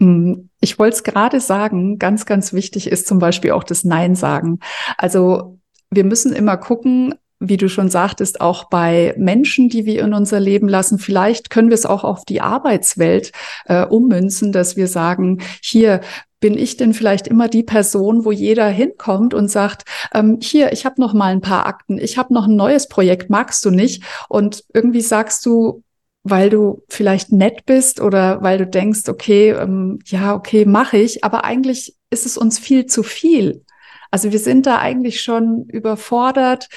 Hm, 0.01 0.51
ich 0.61 0.79
wollte 0.79 0.97
es 0.97 1.03
gerade 1.05 1.41
sagen, 1.41 1.99
ganz, 1.99 2.27
ganz 2.27 2.53
wichtig 2.53 2.87
ist 2.89 3.07
zum 3.07 3.19
Beispiel 3.19 3.53
auch 3.53 3.65
das 3.65 3.85
Nein 3.85 4.15
sagen. 4.15 4.61
Also 4.97 5.59
wir 5.91 6.05
müssen 6.05 6.33
immer 6.33 6.57
gucken, 6.57 7.15
wie 7.41 7.57
du 7.57 7.69
schon 7.69 7.89
sagtest, 7.89 8.41
auch 8.41 8.65
bei 8.65 9.15
Menschen, 9.17 9.69
die 9.69 9.87
wir 9.87 10.03
in 10.03 10.13
unser 10.13 10.41
Leben 10.41 10.69
lassen. 10.69 10.99
Vielleicht 10.99 11.51
können 11.51 11.69
wir 11.69 11.77
es 11.77 11.87
auch 11.87 12.03
auf 12.03 12.25
die 12.25 12.41
Arbeitswelt 12.41 13.33
äh, 13.67 13.85
ummünzen, 13.85 14.51
dass 14.51 14.77
wir 14.77 14.89
sagen, 14.89 15.41
hier 15.63 16.01
bin 16.41 16.57
ich 16.57 16.77
denn 16.77 16.95
vielleicht 16.95 17.27
immer 17.27 17.49
die 17.49 17.63
Person, 17.63 18.25
wo 18.25 18.33
jeder 18.33 18.69
hinkommt 18.69 19.35
und 19.35 19.49
sagt, 19.49 19.85
ähm, 20.15 20.39
hier, 20.41 20.73
ich 20.73 20.85
habe 20.85 21.01
noch 21.01 21.15
mal 21.15 21.33
ein 21.33 21.41
paar 21.41 21.67
Akten, 21.67 21.99
ich 21.99 22.19
habe 22.19 22.33
noch 22.35 22.47
ein 22.47 22.57
neues 22.57 22.89
Projekt, 22.89 23.31
magst 23.31 23.65
du 23.65 23.71
nicht? 23.71 24.03
Und 24.29 24.65
irgendwie 24.73 25.01
sagst 25.01 25.45
du, 25.47 25.83
weil 26.23 26.51
du 26.51 26.83
vielleicht 26.89 27.33
nett 27.33 27.65
bist 27.67 28.01
oder 28.01 28.43
weil 28.43 28.59
du 28.59 28.67
denkst, 28.67 29.09
okay, 29.09 29.51
ähm, 29.51 29.99
ja, 30.07 30.35
okay, 30.35 30.65
mache 30.65 30.99
ich, 30.99 31.25
aber 31.25 31.45
eigentlich 31.45 31.97
ist 32.11 32.27
es 32.27 32.37
uns 32.37 32.59
viel 32.59 32.87
zu 32.87 33.03
viel. 33.03 33.65
Also 34.11 34.33
wir 34.33 34.39
sind 34.39 34.67
da 34.67 34.79
eigentlich 34.79 35.21
schon 35.21 35.65
überfordert 35.67 36.69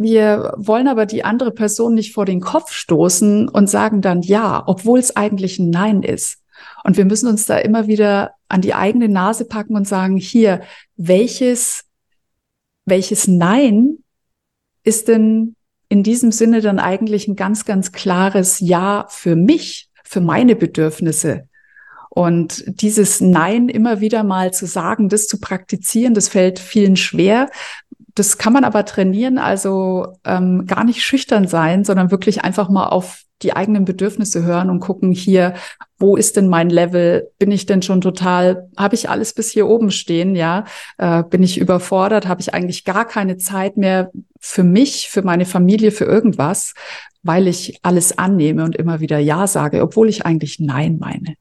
wir 0.00 0.54
wollen 0.56 0.88
aber 0.88 1.04
die 1.04 1.24
andere 1.24 1.50
Person 1.50 1.92
nicht 1.92 2.14
vor 2.14 2.24
den 2.24 2.40
Kopf 2.40 2.72
stoßen 2.72 3.50
und 3.50 3.68
sagen 3.68 4.00
dann 4.00 4.22
ja, 4.22 4.62
obwohl 4.66 4.98
es 4.98 5.14
eigentlich 5.14 5.58
ein 5.58 5.68
Nein 5.68 6.02
ist. 6.02 6.38
Und 6.84 6.96
wir 6.96 7.04
müssen 7.04 7.28
uns 7.28 7.44
da 7.44 7.58
immer 7.58 7.86
wieder 7.86 8.30
an 8.50 8.60
die 8.60 8.74
eigene 8.74 9.08
Nase 9.08 9.44
packen 9.44 9.76
und 9.76 9.88
sagen, 9.88 10.16
hier, 10.16 10.60
welches, 10.96 11.84
welches 12.84 13.28
Nein 13.28 13.98
ist 14.82 15.08
denn 15.08 15.54
in 15.88 16.02
diesem 16.02 16.32
Sinne 16.32 16.60
dann 16.60 16.78
eigentlich 16.78 17.28
ein 17.28 17.36
ganz, 17.36 17.64
ganz 17.64 17.92
klares 17.92 18.60
Ja 18.60 19.06
für 19.08 19.36
mich, 19.36 19.88
für 20.04 20.20
meine 20.20 20.56
Bedürfnisse? 20.56 21.48
Und 22.10 22.64
dieses 22.66 23.20
Nein 23.20 23.68
immer 23.68 24.00
wieder 24.00 24.24
mal 24.24 24.52
zu 24.52 24.66
sagen, 24.66 25.08
das 25.08 25.28
zu 25.28 25.38
praktizieren, 25.38 26.12
das 26.12 26.28
fällt 26.28 26.58
vielen 26.58 26.96
schwer, 26.96 27.48
das 28.20 28.36
kann 28.36 28.52
man 28.52 28.64
aber 28.64 28.84
trainieren, 28.84 29.38
also 29.38 30.08
ähm, 30.26 30.66
gar 30.66 30.84
nicht 30.84 31.02
schüchtern 31.02 31.48
sein, 31.48 31.84
sondern 31.84 32.10
wirklich 32.10 32.44
einfach 32.44 32.68
mal 32.68 32.88
auf 32.88 33.22
die 33.40 33.56
eigenen 33.56 33.86
Bedürfnisse 33.86 34.44
hören 34.44 34.68
und 34.68 34.80
gucken 34.80 35.10
hier, 35.10 35.54
wo 35.98 36.16
ist 36.16 36.36
denn 36.36 36.46
mein 36.46 36.68
Level? 36.68 37.30
Bin 37.38 37.50
ich 37.50 37.64
denn 37.64 37.80
schon 37.80 38.02
total, 38.02 38.68
habe 38.76 38.94
ich 38.94 39.08
alles 39.08 39.32
bis 39.32 39.50
hier 39.50 39.66
oben 39.66 39.90
stehen, 39.90 40.36
ja? 40.36 40.66
Äh, 40.98 41.22
bin 41.22 41.42
ich 41.42 41.56
überfordert? 41.56 42.28
Habe 42.28 42.42
ich 42.42 42.52
eigentlich 42.52 42.84
gar 42.84 43.06
keine 43.06 43.38
Zeit 43.38 43.78
mehr 43.78 44.10
für 44.38 44.64
mich, 44.64 45.08
für 45.08 45.22
meine 45.22 45.46
Familie, 45.46 45.90
für 45.90 46.04
irgendwas, 46.04 46.74
weil 47.22 47.48
ich 47.48 47.78
alles 47.80 48.18
annehme 48.18 48.64
und 48.64 48.76
immer 48.76 49.00
wieder 49.00 49.18
Ja 49.18 49.46
sage, 49.46 49.80
obwohl 49.80 50.10
ich 50.10 50.26
eigentlich 50.26 50.60
Nein 50.60 50.98
meine. 50.98 51.36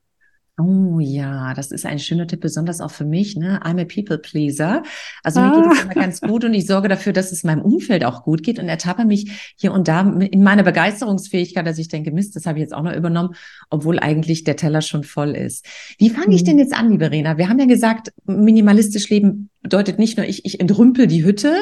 Oh 0.59 0.99
ja, 0.99 1.53
das 1.53 1.71
ist 1.71 1.85
ein 1.85 1.99
schöner 1.99 2.27
Tipp, 2.27 2.41
besonders 2.41 2.81
auch 2.81 2.91
für 2.91 3.05
mich. 3.05 3.37
Ne? 3.37 3.61
I'm 3.63 3.79
a 3.81 3.85
people 3.85 4.17
pleaser. 4.17 4.83
Also 5.23 5.39
mir 5.39 5.53
geht 5.53 5.71
es 5.71 5.79
ah. 5.79 5.83
immer 5.83 5.93
ganz 5.93 6.19
gut 6.19 6.43
und 6.43 6.53
ich 6.53 6.65
sorge 6.65 6.89
dafür, 6.89 7.13
dass 7.13 7.31
es 7.31 7.45
meinem 7.45 7.61
Umfeld 7.61 8.03
auch 8.03 8.23
gut 8.23 8.43
geht 8.43 8.59
und 8.59 8.67
ertappe 8.67 9.05
mich 9.05 9.53
hier 9.55 9.71
und 9.71 9.87
da 9.87 10.01
in 10.01 10.43
meiner 10.43 10.63
Begeisterungsfähigkeit, 10.63 11.65
dass 11.65 11.77
ich 11.77 11.87
denke, 11.87 12.11
Mist, 12.11 12.35
das 12.35 12.45
habe 12.45 12.59
ich 12.59 12.63
jetzt 12.63 12.73
auch 12.73 12.83
noch 12.83 12.93
übernommen, 12.93 13.35
obwohl 13.69 13.99
eigentlich 13.99 14.43
der 14.43 14.57
Teller 14.57 14.81
schon 14.81 15.05
voll 15.05 15.29
ist. 15.29 15.65
Wie 15.97 16.09
fange 16.09 16.35
ich 16.35 16.41
mhm. 16.41 16.47
denn 16.47 16.59
jetzt 16.59 16.73
an, 16.73 16.89
liebe 16.89 17.09
Rena? 17.09 17.37
Wir 17.37 17.47
haben 17.47 17.59
ja 17.59 17.65
gesagt, 17.65 18.11
minimalistisch 18.25 19.09
leben 19.09 19.49
bedeutet 19.61 19.99
nicht 19.99 20.17
nur, 20.17 20.25
ich, 20.25 20.45
ich 20.45 20.59
entrümpel 20.59 21.07
die 21.07 21.23
Hütte, 21.23 21.53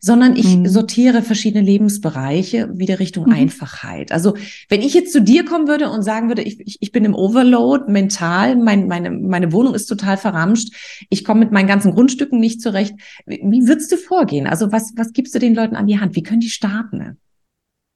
sondern 0.00 0.36
ich 0.36 0.56
mhm. 0.56 0.66
sortiere 0.66 1.22
verschiedene 1.22 1.64
Lebensbereiche 1.64 2.68
wieder 2.74 2.98
Richtung 2.98 3.26
mhm. 3.26 3.34
Einfachheit. 3.34 4.12
Also 4.12 4.34
wenn 4.68 4.82
ich 4.82 4.94
jetzt 4.94 5.12
zu 5.12 5.22
dir 5.22 5.44
kommen 5.44 5.68
würde 5.68 5.88
und 5.90 6.02
sagen 6.02 6.28
würde, 6.28 6.42
ich, 6.42 6.60
ich, 6.60 6.78
ich 6.80 6.92
bin 6.92 7.04
im 7.04 7.14
Overload 7.14 7.90
mental, 7.90 8.56
mein, 8.56 8.88
meine, 8.88 9.10
meine 9.10 9.52
Wohnung 9.52 9.74
ist 9.74 9.86
total 9.86 10.16
verramscht, 10.16 10.74
ich 11.10 11.24
komme 11.24 11.40
mit 11.40 11.52
meinen 11.52 11.68
ganzen 11.68 11.92
Grundstücken 11.92 12.40
nicht 12.40 12.60
zurecht, 12.60 12.94
wie, 13.26 13.40
wie 13.44 13.68
würdest 13.68 13.92
du 13.92 13.96
vorgehen? 13.96 14.46
Also 14.46 14.72
was, 14.72 14.92
was 14.96 15.12
gibst 15.12 15.34
du 15.34 15.38
den 15.38 15.54
Leuten 15.54 15.76
an 15.76 15.86
die 15.86 16.00
Hand? 16.00 16.16
Wie 16.16 16.22
können 16.22 16.40
die 16.40 16.50
starten? 16.50 17.18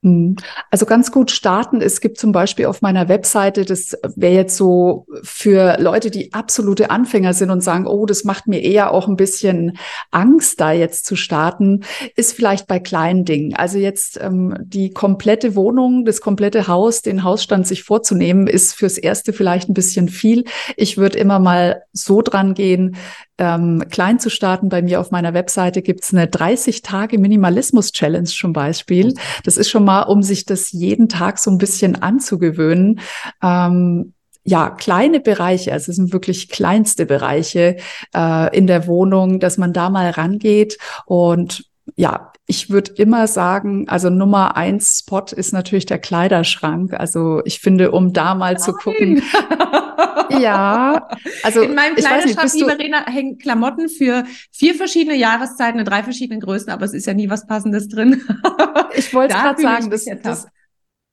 Hm. 0.04 0.36
Also 0.70 0.86
ganz 0.86 1.10
gut 1.10 1.32
starten. 1.32 1.80
Es 1.80 2.00
gibt 2.00 2.18
zum 2.18 2.30
Beispiel 2.30 2.66
auf 2.66 2.82
meiner 2.82 3.08
Webseite, 3.08 3.64
das 3.64 3.98
wäre 4.14 4.32
jetzt 4.32 4.56
so 4.56 5.06
für 5.24 5.76
Leute, 5.80 6.12
die 6.12 6.32
absolute 6.32 6.90
Anfänger 6.90 7.34
sind 7.34 7.50
und 7.50 7.62
sagen, 7.62 7.84
oh, 7.84 8.06
das 8.06 8.22
macht 8.22 8.46
mir 8.46 8.62
eher 8.62 8.92
auch 8.92 9.08
ein 9.08 9.16
bisschen 9.16 9.76
Angst, 10.12 10.60
da 10.60 10.70
jetzt 10.70 11.04
zu 11.04 11.16
starten, 11.16 11.80
ist 12.14 12.32
vielleicht 12.32 12.68
bei 12.68 12.78
kleinen 12.78 13.24
Dingen. 13.24 13.56
Also 13.56 13.78
jetzt 13.78 14.20
ähm, 14.22 14.56
die 14.60 14.90
komplette 14.90 15.56
Wohnung, 15.56 16.04
das 16.04 16.20
komplette 16.20 16.68
Haus, 16.68 17.02
den 17.02 17.24
Hausstand 17.24 17.66
sich 17.66 17.82
vorzunehmen, 17.82 18.46
ist 18.46 18.74
fürs 18.74 18.98
Erste 18.98 19.32
vielleicht 19.32 19.68
ein 19.68 19.74
bisschen 19.74 20.08
viel. 20.08 20.44
Ich 20.76 20.96
würde 20.96 21.18
immer 21.18 21.40
mal 21.40 21.82
so 21.92 22.22
dran 22.22 22.54
gehen, 22.54 22.96
ähm, 23.38 23.84
klein 23.90 24.18
zu 24.18 24.30
starten. 24.30 24.68
Bei 24.68 24.82
mir 24.82 25.00
auf 25.00 25.10
meiner 25.10 25.32
Webseite 25.32 25.80
gibt's 25.80 26.12
eine 26.12 26.26
30 26.26 26.82
Tage 26.82 27.18
Minimalismus 27.18 27.92
Challenge 27.92 28.24
zum 28.24 28.52
Beispiel. 28.52 29.14
Das 29.44 29.56
ist 29.56 29.70
schon 29.70 29.84
mal, 29.88 30.02
um 30.02 30.22
sich 30.22 30.44
das 30.44 30.70
jeden 30.70 31.08
Tag 31.08 31.38
so 31.38 31.50
ein 31.50 31.58
bisschen 31.58 32.02
anzugewöhnen. 32.02 33.00
Ähm, 33.42 34.12
ja, 34.44 34.70
kleine 34.70 35.20
Bereiche, 35.20 35.72
also 35.72 35.90
es 35.90 35.96
sind 35.96 36.12
wirklich 36.12 36.48
kleinste 36.48 37.06
Bereiche 37.06 37.76
äh, 38.14 38.56
in 38.56 38.66
der 38.66 38.86
Wohnung, 38.86 39.40
dass 39.40 39.58
man 39.58 39.72
da 39.72 39.90
mal 39.90 40.10
rangeht 40.10 40.78
und 41.06 41.64
ja, 41.96 42.27
ich 42.50 42.70
würde 42.70 42.92
immer 42.92 43.26
sagen, 43.26 43.86
also 43.90 44.08
Nummer 44.08 44.56
eins 44.56 45.00
Spot 45.00 45.26
ist 45.36 45.52
natürlich 45.52 45.84
der 45.84 45.98
Kleiderschrank. 45.98 46.94
Also 46.94 47.42
ich 47.44 47.60
finde, 47.60 47.90
um 47.90 48.14
da 48.14 48.34
mal 48.34 48.54
Nein. 48.54 48.62
zu 48.62 48.72
gucken. 48.72 49.22
ja, 50.40 51.08
also 51.42 51.60
in 51.60 51.74
meinem 51.74 51.96
Kleiderschrank, 51.96 52.50
liebe 52.54 52.70
Verena, 52.70 53.04
hängen 53.04 53.36
Klamotten 53.36 53.90
für 53.90 54.24
vier 54.50 54.74
verschiedene 54.74 55.14
Jahreszeiten 55.14 55.78
in 55.78 55.84
drei 55.84 56.02
verschiedenen 56.02 56.40
Größen, 56.40 56.70
aber 56.70 56.86
es 56.86 56.94
ist 56.94 57.06
ja 57.06 57.12
nie 57.12 57.28
was 57.28 57.46
Passendes 57.46 57.86
drin. 57.88 58.22
ich 58.96 59.12
wollte 59.12 59.34
gerade 59.34 59.60
sagen, 59.60 59.90
das, 59.90 60.06
das, 60.22 60.46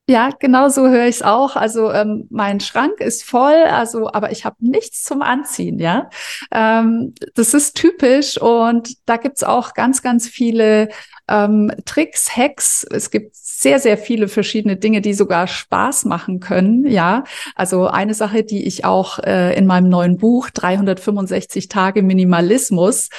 ja, 0.07 0.29
genau 0.39 0.69
so 0.69 0.87
höre 0.87 1.07
ich 1.07 1.17
es 1.17 1.21
auch. 1.21 1.57
Also 1.57 1.91
ähm, 1.91 2.27
mein 2.29 2.61
Schrank 2.61 3.01
ist 3.01 3.23
voll, 3.23 3.55
also 3.55 4.07
aber 4.13 4.31
ich 4.31 4.45
habe 4.45 4.55
nichts 4.59 5.03
zum 5.03 5.21
Anziehen, 5.21 5.79
ja. 5.79 6.09
Ähm, 6.51 7.13
das 7.33 7.53
ist 7.53 7.75
typisch 7.75 8.39
und 8.39 8.95
da 9.05 9.17
gibt's 9.17 9.43
auch 9.43 9.73
ganz, 9.73 10.01
ganz 10.01 10.29
viele 10.29 10.89
ähm, 11.27 11.71
Tricks, 11.85 12.35
Hacks. 12.35 12.85
Es 12.91 13.11
gibt 13.11 13.35
sehr, 13.35 13.79
sehr 13.79 13.97
viele 13.97 14.27
verschiedene 14.27 14.75
Dinge, 14.77 15.01
die 15.01 15.13
sogar 15.13 15.47
Spaß 15.47 16.05
machen 16.05 16.39
können, 16.39 16.85
ja. 16.85 17.23
Also 17.55 17.87
eine 17.87 18.13
Sache, 18.13 18.43
die 18.43 18.65
ich 18.65 18.85
auch 18.85 19.19
äh, 19.19 19.57
in 19.57 19.65
meinem 19.65 19.89
neuen 19.89 20.17
Buch 20.17 20.49
365 20.49 21.69
Tage 21.69 22.03
Minimalismus 22.03 23.09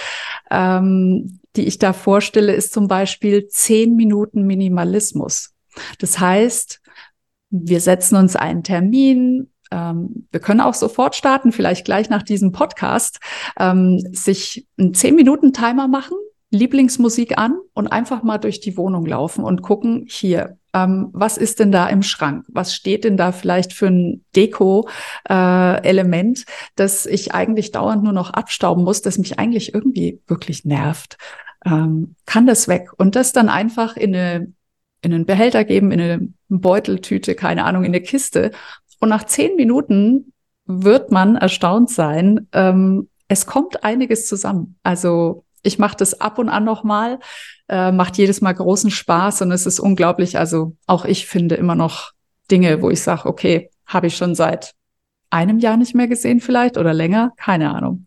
ähm, 0.51 1.41
die 1.57 1.67
ich 1.67 1.79
da 1.79 1.93
vorstelle, 1.93 2.53
ist 2.53 2.73
zum 2.73 2.89
Beispiel 2.89 3.49
zehn 3.49 3.97
Minuten 3.97 4.47
Minimalismus. 4.47 5.55
Das 5.99 6.19
heißt, 6.21 6.81
wir 7.51 7.81
setzen 7.81 8.17
uns 8.17 8.37
einen 8.37 8.63
Termin, 8.63 9.51
ähm, 9.71 10.29
wir 10.31 10.41
können 10.41 10.61
auch 10.61 10.75
sofort 10.75 11.17
starten, 11.17 11.53
vielleicht 11.53 11.85
gleich 11.85 12.11
nach 12.11 12.23
diesem 12.23 12.53
Podcast, 12.53 13.19
ähm, 13.59 13.99
sich 14.13 14.67
einen 14.79 14.93
10-Minuten-Timer 14.93 15.89
machen, 15.89 16.17
Lieblingsmusik 16.51 17.39
an 17.39 17.59
und 17.75 17.89
einfach 17.89 18.23
mal 18.23 18.39
durch 18.39 18.61
die 18.61 18.77
Wohnung 18.77 19.05
laufen 19.05 19.45
und 19.45 19.63
gucken, 19.63 20.07
hier, 20.09 20.59
ähm, 20.73 21.11
was 21.13 21.39
ist 21.39 21.59
denn 21.59 21.73
da 21.73 21.89
im 21.89 22.03
Schrank? 22.03 22.45
Was 22.49 22.75
steht 22.75 23.05
denn 23.05 23.17
da 23.17 23.33
vielleicht 23.33 23.73
für 23.73 23.89
ein 23.89 24.25
Deko-Element, 24.37 26.41
äh, 26.41 26.45
das 26.77 27.07
ich 27.07 27.35
eigentlich 27.35 27.73
dauernd 27.73 28.05
nur 28.05 28.13
noch 28.13 28.31
abstauben 28.31 28.85
muss, 28.85 29.03
das 29.03 29.19
mich 29.19 29.39
eigentlich 29.39 29.75
irgendwie 29.75 30.21
wirklich 30.27 30.65
nervt? 30.65 31.17
Ähm, 31.65 32.15
kann 32.27 32.47
das 32.47 32.69
weg? 32.69 32.91
Und 32.97 33.17
das 33.17 33.33
dann 33.33 33.49
einfach 33.49 33.97
in 33.97 34.15
eine 34.15 34.53
in 35.03 35.15
einen 35.15 35.27
Behälter 35.27 35.65
geben, 35.65 35.93
in 35.93 36.01
eine 36.01 36.29
Beuteltüte, 36.49 37.35
keine 37.35 37.65
Ahnung, 37.65 37.85
in 37.85 37.91
eine 37.91 38.01
Kiste. 38.01 38.51
Und 38.99 39.09
nach 39.09 39.25
zehn 39.25 39.57
Minuten 39.57 40.33
wird 40.65 41.13
man 41.13 41.37
erstaunt 41.37 41.91
sein. 41.91 42.49
Ähm, 42.53 43.09
es 43.29 43.47
kommt 43.47 43.85
einiges 43.85 44.27
zusammen. 44.27 44.79
Also 44.83 45.45
ich 45.67 45.79
mache 45.79 45.97
das 45.97 46.21
ab 46.21 46.39
und 46.39 46.49
an 46.49 46.65
nochmal, 46.65 47.19
äh, 47.69 47.93
macht 47.93 48.17
jedes 48.19 48.41
Mal 48.41 48.53
großen 48.53 48.91
Spaß 48.91 49.43
und 49.43 49.53
es 49.53 49.67
ist 49.67 49.81
unglaublich. 49.81 50.39
Also 50.39 50.77
auch 50.87 51.05
ich 51.05 51.27
finde 51.27 51.57
immer 51.57 51.75
noch 51.75 52.13
Dinge, 52.51 52.81
wo 52.83 52.91
ich 52.91 53.03
sage, 53.03 53.27
okay, 53.27 53.71
habe 53.87 54.07
ich 54.07 54.17
schon 54.17 54.35
seit 54.35 54.75
einem 55.31 55.59
Jahr 55.59 55.77
nicht 55.77 55.95
mehr 55.95 56.09
gesehen 56.09 56.41
vielleicht 56.41 56.79
oder 56.79 56.95
länger, 56.95 57.33
keine 57.37 57.75
Ahnung. 57.75 58.07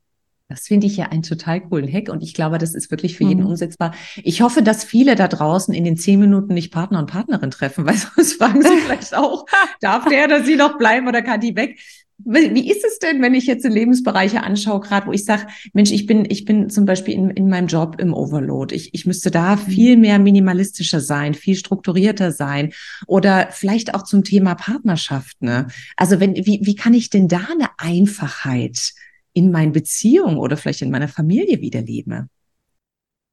Das 0.49 0.61
finde 0.61 0.87
ich 0.87 0.97
ja 0.97 1.05
einen 1.05 1.21
total 1.21 1.61
coolen 1.61 1.87
Hack 1.87 2.09
und 2.09 2.23
ich 2.23 2.33
glaube, 2.33 2.57
das 2.57 2.73
ist 2.73 2.89
wirklich 2.89 3.15
für 3.15 3.23
jeden 3.23 3.41
mhm. 3.41 3.51
umsetzbar. 3.51 3.93
Ich 4.23 4.41
hoffe, 4.41 4.63
dass 4.63 4.83
viele 4.83 5.13
da 5.13 5.27
draußen 5.27 5.75
in 5.75 5.83
den 5.83 5.95
zehn 5.95 6.19
Minuten 6.19 6.55
nicht 6.55 6.73
Partner 6.73 6.97
und 6.97 7.05
Partnerin 7.05 7.51
treffen, 7.51 7.85
weil 7.85 7.95
sonst 7.95 8.33
fragen 8.33 8.63
sie 8.63 8.77
vielleicht 8.85 9.15
auch, 9.15 9.45
darf 9.79 10.05
der 10.05 10.25
oder 10.25 10.43
sie 10.43 10.55
noch 10.55 10.79
bleiben 10.79 11.07
oder 11.07 11.21
kann 11.21 11.39
die 11.39 11.55
weg? 11.55 11.79
Wie 12.25 12.69
ist 12.69 12.83
es 12.85 12.99
denn, 12.99 13.21
wenn 13.21 13.33
ich 13.33 13.45
jetzt 13.45 13.65
Lebensbereiche 13.65 14.43
anschaue, 14.43 14.81
gerade 14.81 15.07
wo 15.07 15.11
ich 15.11 15.25
sage, 15.25 15.47
Mensch, 15.73 15.91
ich 15.91 16.05
bin, 16.05 16.25
ich 16.29 16.45
bin 16.45 16.69
zum 16.69 16.85
Beispiel 16.85 17.13
in, 17.13 17.29
in 17.29 17.49
meinem 17.49 17.67
Job 17.67 17.95
im 17.99 18.13
Overload. 18.13 18.75
Ich, 18.75 18.93
ich 18.93 19.05
müsste 19.05 19.31
da 19.31 19.55
mhm. 19.55 19.59
viel 19.59 19.97
mehr 19.97 20.19
minimalistischer 20.19 20.99
sein, 20.99 21.33
viel 21.33 21.55
strukturierter 21.55 22.31
sein 22.31 22.73
oder 23.07 23.49
vielleicht 23.51 23.95
auch 23.95 24.03
zum 24.03 24.23
Thema 24.23 24.55
Partnerschaft. 24.55 25.41
Ne? 25.41 25.67
Also 25.95 26.19
wenn, 26.19 26.35
wie, 26.35 26.59
wie 26.61 26.75
kann 26.75 26.93
ich 26.93 27.09
denn 27.09 27.27
da 27.27 27.41
eine 27.51 27.69
Einfachheit 27.77 28.93
in 29.33 29.51
meinen 29.51 29.71
Beziehungen 29.71 30.37
oder 30.37 30.57
vielleicht 30.57 30.81
in 30.81 30.91
meiner 30.91 31.07
Familie 31.07 31.61
wiederlebe. 31.61 32.27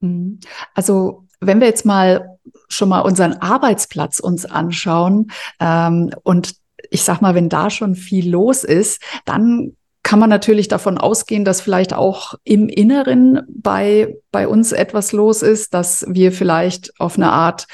Mhm. 0.00 0.38
Also 0.74 1.26
wenn 1.40 1.60
wir 1.60 1.66
jetzt 1.66 1.84
mal 1.84 2.38
schon 2.68 2.88
mal 2.88 3.00
unseren 3.00 3.34
Arbeitsplatz 3.34 4.20
uns 4.20 4.44
anschauen 4.44 5.30
ähm, 5.60 6.10
und 6.22 6.54
ich 6.90 7.02
sag 7.02 7.20
mal, 7.20 7.34
wenn 7.34 7.48
da 7.48 7.70
schon 7.70 7.94
viel 7.94 8.30
los 8.30 8.64
ist, 8.64 9.02
dann 9.24 9.76
kann 10.06 10.20
man 10.20 10.30
natürlich 10.30 10.68
davon 10.68 10.98
ausgehen, 10.98 11.44
dass 11.44 11.60
vielleicht 11.60 11.92
auch 11.92 12.34
im 12.44 12.68
Inneren 12.68 13.40
bei, 13.48 14.14
bei 14.30 14.46
uns 14.46 14.70
etwas 14.70 15.10
los 15.10 15.42
ist, 15.42 15.74
dass 15.74 16.06
wir 16.08 16.30
vielleicht 16.30 16.92
auf 17.00 17.16
eine 17.16 17.32
Art, 17.32 17.66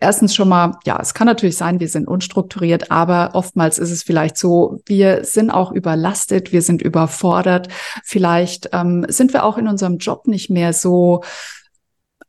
erstens 0.00 0.34
schon 0.34 0.48
mal, 0.48 0.78
ja, 0.86 0.98
es 0.98 1.12
kann 1.12 1.26
natürlich 1.26 1.58
sein, 1.58 1.80
wir 1.80 1.88
sind 1.88 2.08
unstrukturiert, 2.08 2.90
aber 2.90 3.32
oftmals 3.34 3.78
ist 3.78 3.90
es 3.90 4.02
vielleicht 4.02 4.38
so, 4.38 4.80
wir 4.86 5.24
sind 5.24 5.50
auch 5.50 5.72
überlastet, 5.72 6.52
wir 6.52 6.62
sind 6.62 6.80
überfordert, 6.80 7.68
vielleicht 8.02 8.70
ähm, 8.72 9.04
sind 9.08 9.34
wir 9.34 9.44
auch 9.44 9.58
in 9.58 9.68
unserem 9.68 9.98
Job 9.98 10.26
nicht 10.26 10.48
mehr 10.48 10.72
so 10.72 11.20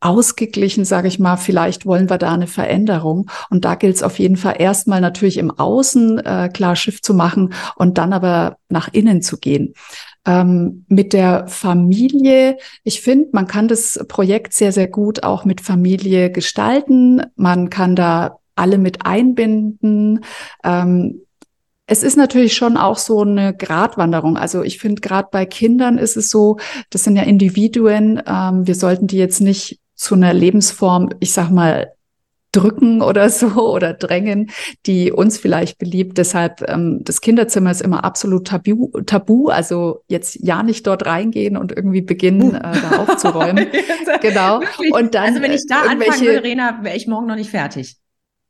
ausgeglichen, 0.05 0.85
sage 0.85 1.07
ich 1.07 1.17
mal, 1.17 1.35
vielleicht 1.35 1.87
wollen 1.87 2.09
wir 2.11 2.19
da 2.19 2.31
eine 2.31 2.45
Veränderung. 2.45 3.29
Und 3.49 3.65
da 3.65 3.73
gilt 3.73 3.95
es 3.95 4.03
auf 4.03 4.19
jeden 4.19 4.37
Fall 4.37 4.55
erstmal 4.59 5.01
natürlich 5.01 5.37
im 5.37 5.49
Außen 5.49 6.19
äh, 6.19 6.49
klar 6.53 6.75
Schiff 6.75 7.01
zu 7.01 7.15
machen 7.15 7.53
und 7.75 7.97
dann 7.97 8.13
aber 8.13 8.57
nach 8.69 8.87
innen 8.93 9.23
zu 9.23 9.37
gehen. 9.37 9.73
Ähm, 10.25 10.85
mit 10.87 11.11
der 11.11 11.47
Familie, 11.47 12.57
ich 12.83 13.01
finde, 13.01 13.29
man 13.33 13.47
kann 13.47 13.67
das 13.67 13.99
Projekt 14.07 14.53
sehr, 14.53 14.71
sehr 14.71 14.87
gut 14.87 15.23
auch 15.23 15.43
mit 15.43 15.59
Familie 15.59 16.31
gestalten. 16.31 17.23
Man 17.35 17.71
kann 17.71 17.95
da 17.95 18.37
alle 18.55 18.77
mit 18.77 19.05
einbinden. 19.05 20.23
Ähm, 20.63 21.21
es 21.87 22.03
ist 22.03 22.15
natürlich 22.17 22.55
schon 22.55 22.77
auch 22.77 22.97
so 22.97 23.21
eine 23.21 23.55
Gratwanderung. 23.55 24.37
Also 24.37 24.61
ich 24.61 24.77
finde, 24.77 25.01
gerade 25.01 25.29
bei 25.31 25.45
Kindern 25.45 25.97
ist 25.97 26.15
es 26.15 26.29
so, 26.29 26.57
das 26.91 27.03
sind 27.03 27.15
ja 27.15 27.23
Individuen, 27.23 28.21
ähm, 28.27 28.67
wir 28.67 28.75
sollten 28.75 29.07
die 29.07 29.17
jetzt 29.17 29.41
nicht 29.41 29.79
zu 29.95 30.15
einer 30.15 30.33
Lebensform, 30.33 31.09
ich 31.19 31.33
sag 31.33 31.49
mal, 31.49 31.93
drücken 32.51 33.01
oder 33.01 33.29
so 33.31 33.73
oder 33.73 33.93
drängen, 33.93 34.51
die 34.85 35.11
uns 35.11 35.37
vielleicht 35.37 35.77
beliebt. 35.77 36.17
Deshalb 36.17 36.63
ähm, 36.67 37.01
das 37.03 37.21
Kinderzimmer 37.21 37.71
ist 37.71 37.81
immer 37.81 38.03
absolut 38.03 38.47
tabu, 38.47 38.91
tabu. 39.05 39.49
Also 39.49 40.03
jetzt 40.07 40.37
ja 40.41 40.63
nicht 40.63 40.87
dort 40.87 41.05
reingehen 41.05 41.57
und 41.57 41.71
irgendwie 41.71 42.01
beginnen, 42.01 42.53
uh. 42.53 42.57
äh, 42.57 42.81
da 42.81 42.97
aufzuräumen. 42.99 43.67
genau. 44.21 44.61
Und 44.91 45.15
dann, 45.15 45.25
also 45.25 45.41
wenn 45.41 45.51
ich 45.51 45.65
da 45.67 45.81
anfangen 45.81 46.21
würde, 46.21 46.43
Rena, 46.43 46.79
wäre 46.81 46.95
ich 46.95 47.07
morgen 47.07 47.27
noch 47.27 47.35
nicht 47.35 47.49
fertig 47.49 47.97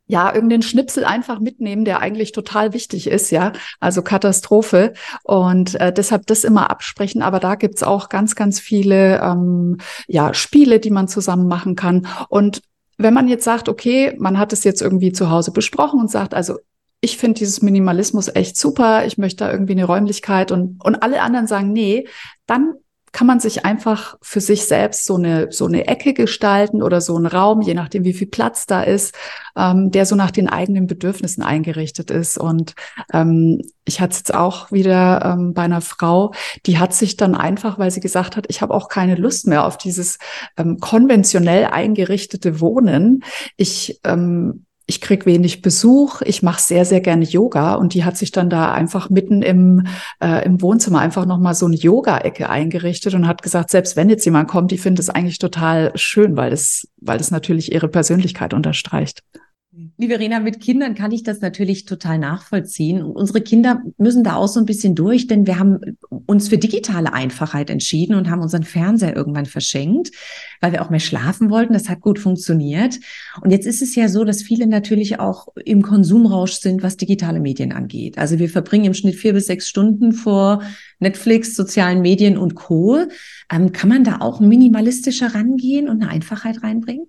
ja, 0.07 0.33
irgendeinen 0.33 0.62
Schnipsel 0.62 1.03
einfach 1.03 1.39
mitnehmen, 1.39 1.83
der 1.83 2.00
eigentlich 2.00 2.31
total 2.31 2.74
wichtig 2.74 3.07
ist, 3.07 3.31
ja. 3.31 3.53
Also 3.79 4.01
Katastrophe. 4.03 4.93
Und 5.24 5.79
äh, 5.79 5.91
deshalb 5.91 6.27
das 6.27 6.43
immer 6.43 6.69
absprechen. 6.69 7.21
Aber 7.21 7.39
da 7.39 7.55
gibt's 7.55 7.81
auch 7.83 8.09
ganz, 8.09 8.35
ganz 8.35 8.59
viele 8.59 9.19
ähm, 9.21 9.77
ja, 10.07 10.33
Spiele, 10.33 10.79
die 10.79 10.91
man 10.91 11.07
zusammen 11.07 11.47
machen 11.47 11.75
kann. 11.75 12.07
Und 12.29 12.62
wenn 12.97 13.13
man 13.13 13.27
jetzt 13.27 13.43
sagt, 13.43 13.67
okay, 13.67 14.15
man 14.19 14.38
hat 14.38 14.53
es 14.53 14.63
jetzt 14.63 14.81
irgendwie 14.81 15.12
zu 15.12 15.29
Hause 15.29 15.51
besprochen 15.51 16.00
und 16.00 16.12
sagt, 16.12 16.33
also 16.33 16.57
ich 17.01 17.17
finde 17.17 17.39
dieses 17.39 17.62
Minimalismus 17.62 18.29
echt 18.33 18.57
super, 18.57 19.05
ich 19.05 19.17
möchte 19.17 19.43
da 19.43 19.51
irgendwie 19.51 19.74
eine 19.74 19.85
Räumlichkeit 19.85 20.51
und, 20.51 20.83
und 20.83 21.03
alle 21.03 21.21
anderen 21.21 21.47
sagen, 21.47 21.71
nee, 21.71 22.07
dann 22.47 22.75
kann 23.15 23.27
man 23.27 23.39
sich 23.39 23.63
einfach 23.63 24.17
für 24.22 24.41
sich 24.41 24.65
selbst 24.65 25.05
so 25.05 25.15
eine, 25.15 25.50
so 25.50 25.67
eine 25.67 25.88
Ecke 25.88 26.13
gestalten 26.13 26.84
oder 26.84 27.00
so 27.00 27.15
einen 27.15 27.27
Raum, 27.27 27.62
je 27.62 27.74
nachdem, 27.74 28.03
wie 28.03 28.12
viel 28.12 28.27
Platz 28.27 28.65
da 28.65 28.84
ist, 28.84 29.15
ähm, 29.55 29.89
der 29.89 30.05
so 30.05 30.15
nach 30.15 30.31
den 30.31 30.50
eigenen 30.50 30.86
Bedürfnissen 30.86 31.41
eingerichtet 31.41 32.12
ist. 32.12 32.38
Und 32.38 32.74
ähm, 33.13 33.62
ich 33.86 34.01
hatte 34.01 34.12
es 34.12 34.17
jetzt 34.17 34.34
auch 34.34 34.69
wieder 34.74 35.24
ähm, 35.24 35.53
bei 35.53 35.62
einer 35.62 35.79
Frau, 35.79 36.34
die 36.65 36.77
hat 36.77 36.93
sich 36.93 37.15
dann 37.15 37.36
einfach, 37.36 37.79
weil 37.79 37.89
sie 37.89 38.01
gesagt 38.01 38.36
hat, 38.36 38.48
ich 38.50 38.62
habe 38.62 38.74
auch 38.74 38.89
keine 38.89 39.15
Lust 39.15 39.48
mehr 39.48 39.65
auf 39.65 39.77
dieses 39.77 40.17
ähm, 40.57 40.79
konventionell 40.81 41.67
eingerichtete 41.67 42.60
Wohnen. 42.60 43.24
Ich 43.55 44.01
ähm, 44.03 44.64
ich 44.87 45.01
krieg 45.01 45.25
wenig 45.25 45.61
Besuch, 45.61 46.21
ich 46.21 46.43
mache 46.43 46.61
sehr, 46.61 46.85
sehr 46.85 47.01
gerne 47.01 47.25
Yoga 47.25 47.75
und 47.75 47.93
die 47.93 48.03
hat 48.03 48.17
sich 48.17 48.31
dann 48.31 48.49
da 48.49 48.71
einfach 48.71 49.09
mitten 49.09 49.41
im, 49.41 49.87
äh, 50.21 50.45
im 50.45 50.61
Wohnzimmer 50.61 50.99
einfach 50.99 51.25
nochmal 51.25 51.55
so 51.55 51.65
eine 51.65 51.75
Yoga-Ecke 51.75 52.49
eingerichtet 52.49 53.15
und 53.15 53.27
hat 53.27 53.41
gesagt, 53.41 53.71
selbst 53.71 53.95
wenn 53.95 54.09
jetzt 54.09 54.25
jemand 54.25 54.47
kommt, 54.47 54.71
die 54.71 54.77
findet 54.77 54.99
es 54.99 55.09
eigentlich 55.09 55.39
total 55.39 55.91
schön, 55.95 56.37
weil 56.37 56.53
es, 56.53 56.87
weil 56.97 57.19
es 57.19 57.31
natürlich 57.31 57.71
ihre 57.71 57.87
Persönlichkeit 57.87 58.53
unterstreicht. 58.53 59.23
Liebe 59.98 60.13
Verena, 60.13 60.39
mit 60.39 60.62
Kindern 60.62 60.96
kann 60.96 61.12
ich 61.12 61.24
das 61.24 61.41
natürlich 61.41 61.84
total 61.84 62.17
nachvollziehen. 62.17 63.01
Unsere 63.01 63.41
Kinder 63.41 63.82
müssen 63.98 64.24
da 64.24 64.36
auch 64.36 64.48
so 64.48 64.60
ein 64.60 64.65
bisschen 64.65 64.96
durch, 64.96 65.27
denn 65.27 65.48
wir 65.48 65.60
haben 65.60 65.98
uns 66.25 66.48
für 66.48 66.58
digitale 66.58 67.12
Einfachheit 67.12 67.70
entschieden 67.70 68.15
und 68.15 68.29
haben 68.29 68.41
unseren 68.41 68.63
Fernseher 68.63 69.15
irgendwann 69.15 69.46
verschenkt, 69.46 70.12
weil 70.62 70.72
wir 70.72 70.82
auch 70.82 70.89
mehr 70.89 71.01
schlafen 71.01 71.50
wollten. 71.50 71.74
Das 71.74 71.89
hat 71.89 72.00
gut 72.00 72.20
funktioniert. 72.20 73.00
Und 73.41 73.51
jetzt 73.51 73.65
ist 73.65 73.82
es 73.82 73.96
ja 73.96 74.08
so, 74.08 74.24
dass 74.24 74.44
viele 74.44 74.65
natürlich 74.67 75.20
auch 75.20 75.48
im 75.65 75.82
Konsumrausch 75.82 76.53
sind, 76.53 76.82
was 76.82 76.96
digitale 76.96 77.41
Medien 77.41 77.74
angeht. 77.74 78.17
Also 78.17 78.39
wir 78.39 78.50
verbringen 78.50 78.86
im 78.86 78.94
Schnitt 78.94 79.15
vier 79.15 79.34
bis 79.34 79.48
sechs 79.48 79.67
Stunden 79.67 80.13
vor 80.13 80.62
Netflix, 81.00 81.53
sozialen 81.53 82.01
Medien 82.01 82.38
und 82.38 82.55
Co. 82.55 83.00
Ähm, 83.51 83.74
kann 83.74 83.89
man 83.89 84.05
da 84.05 84.22
auch 84.22 84.39
minimalistischer 84.39 85.36
rangehen 85.36 85.89
und 85.89 86.01
eine 86.01 86.12
Einfachheit 86.12 86.63
reinbringen? 86.63 87.08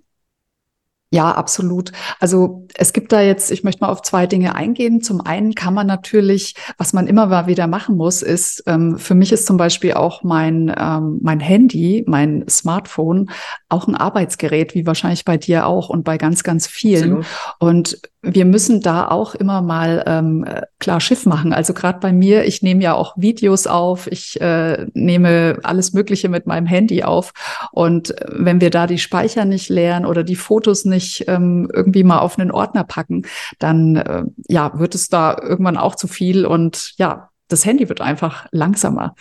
Ja, 1.17 1.31
absolut. 1.31 1.93
Also 2.21 2.67
es 2.75 2.93
gibt 2.93 3.11
da 3.11 3.23
jetzt, 3.23 3.51
ich 3.51 3.65
möchte 3.65 3.81
mal 3.83 3.91
auf 3.91 4.03
zwei 4.03 4.27
Dinge 4.27 4.55
eingehen. 4.55 5.01
Zum 5.01 5.23
einen 5.23 5.55
kann 5.55 5.73
man 5.73 5.87
natürlich, 5.87 6.55
was 6.77 6.93
man 6.93 7.07
immer 7.07 7.25
mal 7.29 7.47
wieder 7.47 7.67
machen 7.67 7.97
muss, 7.97 8.21
ist, 8.21 8.63
ähm, 8.67 8.99
für 8.99 9.15
mich 9.15 9.33
ist 9.33 9.47
zum 9.47 9.57
Beispiel 9.57 9.95
auch 9.95 10.25
mein, 10.25 10.71
ähm, 10.79 11.19
mein 11.23 11.41
Handy, 11.41 12.05
mein 12.07 12.45
Smartphone 12.51 13.31
auch 13.71 13.89
ein 13.89 13.97
Arbeitsgerät, 13.97 14.75
wie 14.75 14.87
wahrscheinlich 14.87 15.25
bei 15.25 15.39
dir 15.39 15.67
auch 15.67 15.89
und 15.89 16.05
bei 16.05 16.19
ganz, 16.19 16.43
ganz 16.43 16.67
vielen. 16.67 17.19
Absolut. 17.19 17.27
Und 17.61 18.01
wir 18.27 18.45
müssen 18.45 18.81
da 18.81 19.09
auch 19.09 19.35
immer 19.35 19.63
mal 19.63 20.03
ähm, 20.07 20.45
klar 20.81 21.01
Schiff 21.01 21.27
machen. 21.27 21.53
Also 21.53 21.73
gerade 21.73 22.01
bei 22.01 22.13
mir, 22.13 22.45
ich 22.45 22.61
nehme 22.61 22.83
ja 22.83 22.95
auch 22.95 23.17
Videos 23.17 23.67
auf, 23.67 24.09
ich 24.09 24.41
äh, 24.41 24.87
nehme 24.95 25.59
alles 25.63 25.93
Mögliche 25.93 26.29
mit 26.29 26.47
meinem 26.47 26.67
Handy 26.67 27.05
auf. 27.05 27.33
Und 27.71 28.15
wenn 28.27 28.61
wir 28.61 28.71
da 28.71 28.87
die 28.87 28.99
Speicher 28.99 29.45
nicht 29.45 29.69
leeren 29.69 30.05
oder 30.05 30.25
die 30.25 30.35
Fotos 30.35 30.85
nicht 30.85 31.06
ähm, 31.27 31.69
irgendwie 31.73 32.05
mal 32.05 32.19
auf 32.19 32.39
einen 32.39 32.51
Ordner 32.51 32.85
packen, 32.85 33.27
dann 33.59 33.97
äh, 33.97 34.25
ja, 34.49 34.79
wird 34.79 34.95
es 34.95 35.09
da 35.09 35.37
irgendwann 35.41 35.77
auch 35.77 35.95
zu 35.95 36.09
viel 36.09 36.47
und 36.47 36.95
ja, 36.97 37.31
das 37.49 37.65
Handy 37.65 37.89
wird 37.89 38.01
einfach 38.01 38.47
langsamer. 38.51 39.15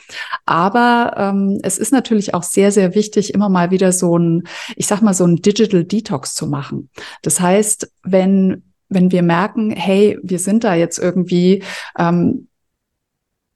Aber 0.45 1.13
ähm, 1.15 1.59
es 1.61 1.77
ist 1.77 1.91
natürlich 1.91 2.33
auch 2.33 2.41
sehr, 2.41 2.71
sehr 2.71 2.95
wichtig, 2.95 3.33
immer 3.35 3.49
mal 3.49 3.69
wieder 3.69 3.91
so 3.91 4.17
ein, 4.17 4.47
ich 4.75 4.87
sag 4.87 5.01
mal, 5.01 5.13
so 5.13 5.25
ein 5.25 5.35
Digital 5.35 5.83
Detox 5.83 6.33
zu 6.33 6.47
machen. 6.47 6.89
Das 7.21 7.39
heißt, 7.39 7.91
wenn 8.03 8.63
wenn 8.89 9.11
wir 9.11 9.23
merken, 9.23 9.71
hey, 9.71 10.17
wir 10.23 10.39
sind 10.39 10.63
da 10.63 10.75
jetzt 10.75 10.99
irgendwie, 10.99 11.63
ähm, 11.97 12.47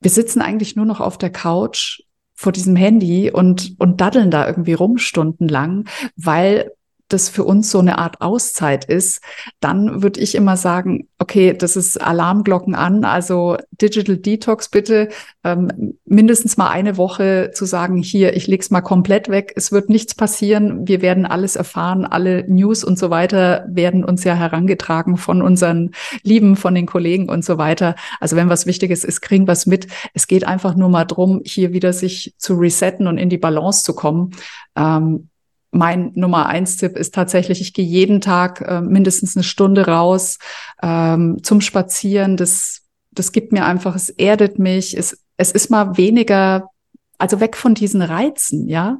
wir 0.01 0.11
sitzen 0.11 0.41
eigentlich 0.41 0.75
nur 0.75 0.85
noch 0.85 0.99
auf 0.99 1.17
der 1.17 1.31
Couch 1.31 2.01
vor 2.33 2.51
diesem 2.51 2.75
Handy 2.75 3.31
und, 3.31 3.75
und 3.79 3.99
daddeln 3.99 4.31
da 4.31 4.47
irgendwie 4.47 4.73
rum 4.73 4.97
stundenlang, 4.97 5.87
weil 6.15 6.71
das 7.09 7.27
für 7.27 7.43
uns 7.43 7.69
so 7.69 7.79
eine 7.79 7.97
Art 7.97 8.21
Auszeit 8.21 8.85
ist, 8.85 9.21
dann 9.59 10.01
würde 10.01 10.19
ich 10.19 10.35
immer 10.35 10.57
sagen, 10.57 11.07
okay, 11.17 11.53
das 11.53 11.75
ist 11.75 11.99
Alarmglocken 12.01 12.75
an, 12.75 13.03
also 13.03 13.57
Digital 13.81 14.17
Detox 14.17 14.69
bitte, 14.69 15.09
ähm, 15.43 15.97
mindestens 16.05 16.55
mal 16.55 16.69
eine 16.69 16.97
Woche 16.97 17.51
zu 17.53 17.65
sagen, 17.65 17.97
hier, 17.97 18.35
ich 18.35 18.47
leg's 18.47 18.69
mal 18.69 18.81
komplett 18.81 19.29
weg, 19.29 19.53
es 19.55 19.71
wird 19.71 19.89
nichts 19.89 20.15
passieren, 20.15 20.87
wir 20.87 21.01
werden 21.01 21.25
alles 21.25 21.55
erfahren, 21.55 22.05
alle 22.05 22.45
News 22.47 22.83
und 22.83 22.97
so 22.97 23.09
weiter 23.09 23.65
werden 23.69 24.05
uns 24.05 24.23
ja 24.23 24.35
herangetragen 24.35 25.17
von 25.17 25.41
unseren 25.41 25.91
Lieben, 26.23 26.55
von 26.55 26.75
den 26.75 26.85
Kollegen 26.85 27.29
und 27.29 27.43
so 27.43 27.57
weiter. 27.57 27.95
Also 28.19 28.35
wenn 28.35 28.49
was 28.49 28.65
Wichtiges 28.65 29.03
ist, 29.03 29.21
kriegen 29.21 29.47
was 29.47 29.65
mit. 29.65 29.87
Es 30.13 30.27
geht 30.27 30.45
einfach 30.45 30.75
nur 30.75 30.89
mal 30.89 31.05
drum, 31.05 31.41
hier 31.45 31.73
wieder 31.73 31.91
sich 31.91 32.33
zu 32.37 32.53
resetten 32.53 33.07
und 33.07 33.17
in 33.17 33.29
die 33.29 33.37
Balance 33.37 33.83
zu 33.83 33.93
kommen. 33.93 34.31
Ähm, 34.75 35.29
mein 35.71 36.11
Nummer 36.15 36.47
eins 36.47 36.77
Tipp 36.77 36.97
ist 36.97 37.13
tatsächlich, 37.13 37.61
ich 37.61 37.73
gehe 37.73 37.85
jeden 37.85 38.21
Tag 38.21 38.61
äh, 38.61 38.81
mindestens 38.81 39.35
eine 39.35 39.43
Stunde 39.43 39.85
raus 39.85 40.39
ähm, 40.81 41.39
zum 41.43 41.61
Spazieren. 41.61 42.37
Das, 42.37 42.81
das 43.11 43.31
gibt 43.31 43.51
mir 43.51 43.65
einfach, 43.65 43.95
es 43.95 44.09
erdet 44.09 44.59
mich. 44.59 44.97
Es, 44.97 45.23
es 45.37 45.51
ist 45.51 45.69
mal 45.69 45.97
weniger, 45.97 46.69
also 47.17 47.39
weg 47.39 47.55
von 47.55 47.75
diesen 47.75 48.01
Reizen, 48.01 48.67
ja. 48.67 48.99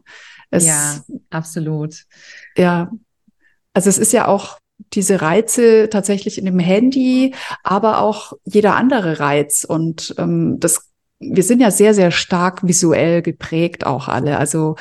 Es, 0.52 0.66
ja, 0.66 1.00
absolut. 1.30 2.06
Ja, 2.58 2.92
also 3.74 3.90
es 3.90 3.98
ist 3.98 4.14
ja 4.14 4.28
auch 4.28 4.60
diese 4.94 5.22
Reize 5.22 5.90
tatsächlich 5.90 6.38
in 6.38 6.46
dem 6.46 6.60
Handy, 6.60 7.36
aber 7.64 8.00
auch 8.00 8.34
jeder 8.46 8.76
andere 8.76 9.20
Reiz. 9.20 9.64
Und 9.64 10.16
ähm, 10.18 10.60
das 10.60 10.90
wir 11.20 11.44
sind 11.44 11.60
ja 11.60 11.70
sehr, 11.70 11.94
sehr 11.94 12.12
stark 12.12 12.66
visuell 12.66 13.22
geprägt 13.22 13.86
auch 13.86 14.08
alle. 14.08 14.38
Also 14.38 14.76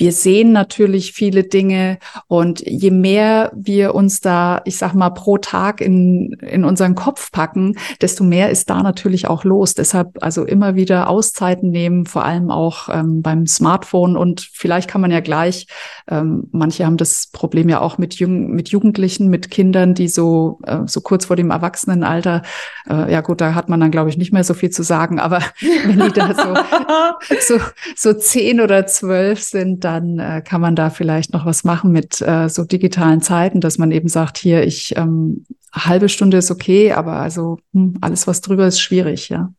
wir 0.00 0.12
sehen 0.12 0.52
natürlich 0.52 1.12
viele 1.12 1.44
Dinge 1.44 1.98
und 2.26 2.60
je 2.66 2.90
mehr 2.90 3.52
wir 3.54 3.94
uns 3.94 4.20
da, 4.20 4.62
ich 4.64 4.76
sag 4.78 4.94
mal, 4.94 5.10
pro 5.10 5.38
Tag 5.38 5.80
in, 5.80 6.32
in 6.40 6.64
unseren 6.64 6.94
Kopf 6.94 7.30
packen, 7.30 7.76
desto 8.00 8.24
mehr 8.24 8.50
ist 8.50 8.70
da 8.70 8.82
natürlich 8.82 9.28
auch 9.28 9.44
los. 9.44 9.74
Deshalb 9.74 10.22
also 10.22 10.44
immer 10.44 10.74
wieder 10.74 11.08
Auszeiten 11.08 11.70
nehmen, 11.70 12.06
vor 12.06 12.24
allem 12.24 12.50
auch 12.50 12.88
ähm, 12.90 13.22
beim 13.22 13.46
Smartphone 13.46 14.16
und 14.16 14.48
vielleicht 14.52 14.88
kann 14.88 15.02
man 15.02 15.10
ja 15.10 15.20
gleich, 15.20 15.66
ähm, 16.08 16.48
manche 16.50 16.86
haben 16.86 16.96
das 16.96 17.28
Problem 17.30 17.68
ja 17.68 17.80
auch 17.80 17.98
mit, 17.98 18.14
Jung, 18.14 18.50
mit 18.52 18.70
Jugendlichen, 18.70 19.28
mit 19.28 19.50
Kindern, 19.50 19.94
die 19.94 20.08
so, 20.08 20.60
äh, 20.64 20.78
so 20.86 21.02
kurz 21.02 21.26
vor 21.26 21.36
dem 21.36 21.50
Erwachsenenalter, 21.50 22.42
äh, 22.88 23.12
ja 23.12 23.20
gut, 23.20 23.40
da 23.40 23.54
hat 23.54 23.68
man 23.68 23.80
dann 23.80 23.90
glaube 23.90 24.08
ich 24.08 24.16
nicht 24.16 24.32
mehr 24.32 24.44
so 24.44 24.54
viel 24.54 24.70
zu 24.70 24.82
sagen, 24.82 25.20
aber 25.20 25.40
wenn 25.84 26.00
die 26.00 26.12
da 26.12 26.34
so, 26.34 26.54
so, 27.58 27.64
so 27.94 28.14
zehn 28.14 28.60
oder 28.60 28.86
zwölf 28.86 29.42
sind, 29.42 29.60
sind, 29.60 29.84
dann 29.90 30.18
äh, 30.18 30.42
kann 30.44 30.60
man 30.60 30.76
da 30.76 30.90
vielleicht 30.90 31.32
noch 31.32 31.46
was 31.46 31.64
machen 31.64 31.90
mit 31.90 32.20
äh, 32.20 32.48
so 32.48 32.64
digitalen 32.64 33.20
Zeiten, 33.20 33.60
dass 33.60 33.78
man 33.78 33.90
eben 33.90 34.08
sagt, 34.08 34.38
hier, 34.38 34.62
ich 34.64 34.96
ähm, 34.96 35.44
halbe 35.72 36.08
Stunde 36.08 36.36
ist 36.36 36.50
okay, 36.50 36.92
aber 36.92 37.14
also 37.14 37.58
hm, 37.72 37.94
alles, 38.00 38.26
was 38.26 38.40
drüber 38.40 38.66
ist, 38.66 38.80
schwierig, 38.80 39.28
ja. 39.28 39.52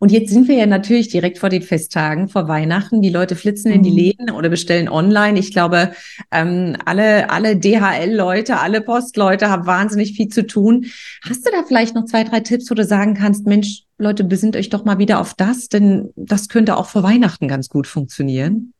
Und 0.00 0.10
jetzt 0.10 0.32
sind 0.32 0.48
wir 0.48 0.56
ja 0.56 0.66
natürlich 0.66 1.10
direkt 1.10 1.38
vor 1.38 1.48
den 1.48 1.62
Festtagen, 1.62 2.28
vor 2.28 2.48
Weihnachten. 2.48 3.02
Die 3.02 3.10
Leute 3.10 3.36
flitzen 3.36 3.70
in 3.70 3.84
die 3.84 3.92
mhm. 3.92 3.96
Läden 3.96 4.30
oder 4.30 4.48
bestellen 4.48 4.88
online. 4.88 5.38
Ich 5.38 5.52
glaube, 5.52 5.92
ähm, 6.32 6.76
alle, 6.84 7.30
alle 7.30 7.56
DHL-Leute, 7.56 8.58
alle 8.58 8.80
Postleute 8.80 9.48
haben 9.48 9.64
wahnsinnig 9.64 10.14
viel 10.16 10.26
zu 10.26 10.44
tun. 10.44 10.86
Hast 11.28 11.46
du 11.46 11.52
da 11.52 11.62
vielleicht 11.62 11.94
noch 11.94 12.06
zwei, 12.06 12.24
drei 12.24 12.40
Tipps, 12.40 12.68
wo 12.68 12.74
du 12.74 12.84
sagen 12.84 13.14
kannst, 13.14 13.46
Mensch, 13.46 13.84
Leute, 13.96 14.24
besinnt 14.24 14.56
euch 14.56 14.70
doch 14.70 14.84
mal 14.84 14.98
wieder 14.98 15.20
auf 15.20 15.34
das, 15.34 15.68
denn 15.68 16.10
das 16.16 16.48
könnte 16.48 16.76
auch 16.76 16.86
vor 16.86 17.04
Weihnachten 17.04 17.46
ganz 17.46 17.68
gut 17.68 17.86
funktionieren. 17.86 18.72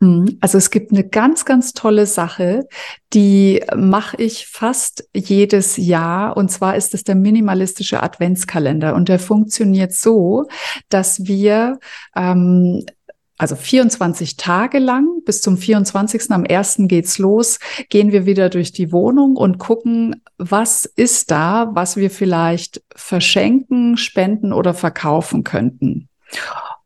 Mhm. 0.00 0.36
Also 0.40 0.58
es 0.58 0.70
gibt 0.70 0.92
eine 0.92 1.08
ganz, 1.08 1.44
ganz 1.44 1.72
tolle 1.72 2.06
Sache, 2.06 2.66
die 3.12 3.62
mache 3.74 4.16
ich 4.18 4.46
fast 4.46 5.08
jedes 5.14 5.76
Jahr. 5.76 6.36
Und 6.36 6.50
zwar 6.50 6.76
ist 6.76 6.94
es 6.94 7.04
der 7.04 7.14
minimalistische 7.14 8.02
Adventskalender. 8.02 8.94
Und 8.94 9.08
der 9.08 9.18
funktioniert 9.18 9.92
so, 9.92 10.46
dass 10.88 11.24
wir 11.26 11.78
ähm, 12.14 12.84
also 13.38 13.54
24 13.54 14.36
Tage 14.36 14.78
lang, 14.78 15.22
bis 15.24 15.42
zum 15.42 15.58
24. 15.58 16.30
am 16.30 16.44
1. 16.48 16.76
geht's 16.82 17.18
los, 17.18 17.58
gehen 17.90 18.12
wir 18.12 18.24
wieder 18.24 18.48
durch 18.48 18.72
die 18.72 18.92
Wohnung 18.92 19.36
und 19.36 19.58
gucken, 19.58 20.22
was 20.38 20.86
ist 20.86 21.30
da, 21.30 21.70
was 21.74 21.96
wir 21.96 22.10
vielleicht 22.10 22.82
verschenken, 22.94 23.96
spenden 23.98 24.52
oder 24.52 24.72
verkaufen 24.72 25.44
könnten. 25.44 26.08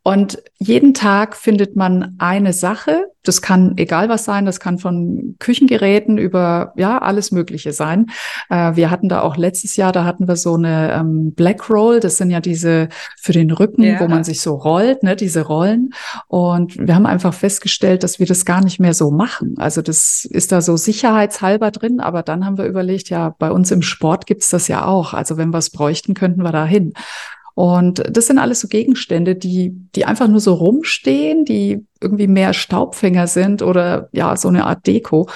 Und 0.02 0.42
jeden 0.58 0.94
Tag 0.94 1.36
findet 1.36 1.76
man 1.76 2.14
eine 2.18 2.54
Sache. 2.54 3.08
Das 3.22 3.42
kann 3.42 3.74
egal 3.76 4.08
was 4.08 4.24
sein. 4.24 4.46
Das 4.46 4.58
kann 4.58 4.78
von 4.78 5.36
Küchengeräten 5.38 6.16
über, 6.16 6.72
ja, 6.76 6.96
alles 6.98 7.32
Mögliche 7.32 7.72
sein. 7.72 8.06
Äh, 8.48 8.76
wir 8.76 8.90
hatten 8.90 9.10
da 9.10 9.20
auch 9.20 9.36
letztes 9.36 9.76
Jahr, 9.76 9.92
da 9.92 10.06
hatten 10.06 10.26
wir 10.26 10.36
so 10.36 10.54
eine 10.54 10.94
ähm, 10.94 11.34
Black 11.34 11.68
Roll. 11.68 12.00
Das 12.00 12.16
sind 12.16 12.30
ja 12.30 12.40
diese 12.40 12.88
für 13.18 13.32
den 13.32 13.50
Rücken, 13.50 13.82
ja. 13.82 14.00
wo 14.00 14.08
man 14.08 14.24
sich 14.24 14.40
so 14.40 14.54
rollt, 14.54 15.02
ne, 15.02 15.16
diese 15.16 15.42
Rollen. 15.42 15.90
Und 16.28 16.78
wir 16.78 16.94
haben 16.94 17.06
einfach 17.06 17.34
festgestellt, 17.34 18.02
dass 18.02 18.18
wir 18.18 18.26
das 18.26 18.46
gar 18.46 18.64
nicht 18.64 18.80
mehr 18.80 18.94
so 18.94 19.10
machen. 19.10 19.54
Also 19.58 19.82
das 19.82 20.24
ist 20.24 20.50
da 20.50 20.62
so 20.62 20.78
sicherheitshalber 20.78 21.70
drin. 21.72 22.00
Aber 22.00 22.22
dann 22.22 22.46
haben 22.46 22.56
wir 22.56 22.64
überlegt, 22.64 23.10
ja, 23.10 23.34
bei 23.38 23.50
uns 23.50 23.70
im 23.70 23.82
Sport 23.82 24.26
gibt's 24.26 24.48
das 24.48 24.66
ja 24.66 24.86
auch. 24.86 25.12
Also 25.12 25.36
wenn 25.36 25.50
wir 25.50 25.58
es 25.58 25.68
bräuchten, 25.68 26.14
könnten 26.14 26.42
wir 26.42 26.52
da 26.52 26.64
hin. 26.64 26.94
Und 27.54 28.02
das 28.08 28.26
sind 28.26 28.38
alles 28.38 28.60
so 28.60 28.68
Gegenstände, 28.68 29.34
die, 29.34 29.72
die 29.94 30.04
einfach 30.04 30.28
nur 30.28 30.40
so 30.40 30.54
rumstehen, 30.54 31.44
die 31.44 31.84
irgendwie 32.00 32.26
mehr 32.26 32.52
Staubfänger 32.52 33.26
sind 33.26 33.62
oder 33.62 34.08
ja, 34.12 34.36
so 34.36 34.48
eine 34.48 34.64
Art 34.64 34.86
Deko. 34.86 35.28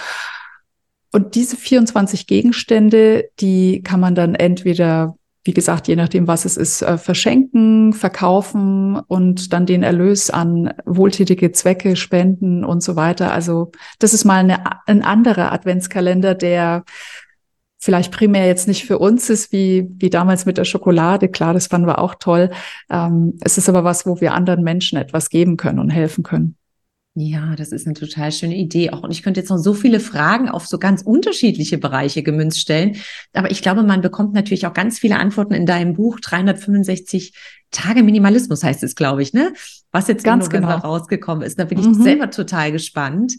Und 1.12 1.36
diese 1.36 1.56
24 1.56 2.26
Gegenstände, 2.26 3.26
die 3.38 3.82
kann 3.82 4.00
man 4.00 4.16
dann 4.16 4.34
entweder, 4.34 5.16
wie 5.44 5.54
gesagt, 5.54 5.86
je 5.86 5.94
nachdem, 5.94 6.26
was 6.26 6.44
es 6.44 6.56
ist, 6.56 6.82
äh, 6.82 6.98
verschenken, 6.98 7.92
verkaufen 7.92 8.96
und 8.96 9.52
dann 9.52 9.64
den 9.64 9.84
Erlös 9.84 10.30
an 10.30 10.74
wohltätige 10.84 11.52
Zwecke 11.52 11.94
spenden 11.94 12.64
und 12.64 12.82
so 12.82 12.96
weiter. 12.96 13.32
Also 13.32 13.70
das 14.00 14.12
ist 14.12 14.24
mal 14.24 14.40
eine, 14.40 14.64
ein 14.86 15.04
anderer 15.04 15.52
Adventskalender, 15.52 16.34
der 16.34 16.84
vielleicht 17.84 18.12
primär 18.12 18.46
jetzt 18.46 18.66
nicht 18.66 18.86
für 18.86 18.98
uns 18.98 19.28
ist, 19.28 19.52
wie, 19.52 19.86
wie 19.98 20.08
damals 20.08 20.46
mit 20.46 20.56
der 20.56 20.64
Schokolade. 20.64 21.28
Klar, 21.28 21.52
das 21.52 21.66
fanden 21.66 21.86
wir 21.86 21.98
auch 21.98 22.14
toll. 22.14 22.50
Ähm, 22.90 23.34
es 23.42 23.58
ist 23.58 23.68
aber 23.68 23.84
was, 23.84 24.06
wo 24.06 24.22
wir 24.22 24.32
anderen 24.32 24.64
Menschen 24.64 24.96
etwas 24.96 25.28
geben 25.28 25.58
können 25.58 25.78
und 25.78 25.90
helfen 25.90 26.24
können. 26.24 26.56
Ja, 27.16 27.54
das 27.56 27.72
ist 27.72 27.86
eine 27.86 27.94
total 27.94 28.32
schöne 28.32 28.56
Idee 28.56 28.90
auch. 28.90 29.02
Und 29.02 29.10
ich 29.10 29.22
könnte 29.22 29.38
jetzt 29.38 29.50
noch 29.50 29.58
so 29.58 29.74
viele 29.74 30.00
Fragen 30.00 30.48
auf 30.48 30.66
so 30.66 30.78
ganz 30.78 31.02
unterschiedliche 31.02 31.76
Bereiche 31.76 32.22
gemünzt 32.22 32.58
stellen. 32.58 32.96
Aber 33.34 33.50
ich 33.50 33.60
glaube, 33.60 33.82
man 33.82 34.00
bekommt 34.00 34.32
natürlich 34.32 34.66
auch 34.66 34.72
ganz 34.72 34.98
viele 34.98 35.18
Antworten 35.18 35.52
in 35.52 35.66
deinem 35.66 35.92
Buch 35.92 36.18
365 36.20 37.34
Tage 37.70 38.02
Minimalismus 38.02 38.64
heißt 38.64 38.82
es, 38.82 38.94
glaube 38.94 39.22
ich, 39.22 39.32
ne? 39.32 39.52
Was 39.94 40.08
jetzt 40.08 40.24
ganz 40.24 40.50
genau 40.50 40.76
rausgekommen 40.76 41.44
ist. 41.46 41.56
Da 41.56 41.66
bin 41.66 41.78
ich 41.78 41.86
mhm. 41.86 42.02
selber 42.02 42.28
total 42.28 42.72
gespannt. 42.72 43.36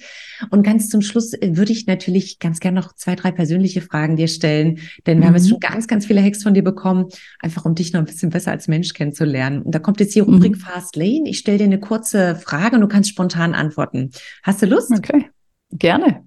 Und 0.51 0.63
ganz 0.63 0.87
zum 0.87 1.01
Schluss 1.01 1.33
äh, 1.33 1.57
würde 1.57 1.73
ich 1.73 1.85
natürlich 1.85 2.39
ganz 2.39 2.61
gerne 2.61 2.79
noch 2.79 2.95
zwei, 2.95 3.15
drei 3.17 3.33
persönliche 3.33 3.81
Fragen 3.81 4.15
dir 4.15 4.29
stellen, 4.29 4.79
denn 5.05 5.17
wir 5.17 5.25
mhm. 5.25 5.27
haben 5.27 5.35
jetzt 5.35 5.47
mhm. 5.47 5.49
schon 5.49 5.59
ganz, 5.59 5.87
ganz 5.87 6.05
viele 6.05 6.23
Hacks 6.23 6.43
von 6.43 6.53
dir 6.53 6.63
bekommen, 6.63 7.07
einfach 7.41 7.65
um 7.65 7.75
dich 7.75 7.91
noch 7.91 7.99
ein 7.99 8.05
bisschen 8.05 8.29
besser 8.29 8.51
als 8.51 8.69
Mensch 8.69 8.93
kennenzulernen. 8.93 9.63
Und 9.63 9.75
da 9.75 9.79
kommt 9.79 9.99
jetzt 9.99 10.15
die 10.15 10.21
Rubrik 10.21 10.53
mhm. 10.53 10.59
Fast 10.59 10.95
Lane. 10.95 11.23
Ich 11.25 11.39
stelle 11.39 11.57
dir 11.57 11.65
eine 11.65 11.81
kurze 11.81 12.37
Frage 12.37 12.75
und 12.77 12.81
du 12.83 12.87
kannst 12.87 13.09
spontan 13.09 13.53
antworten. 13.53 14.11
Hast 14.41 14.61
du 14.61 14.65
Lust? 14.65 14.91
Okay, 14.91 15.25
gerne. 15.71 16.23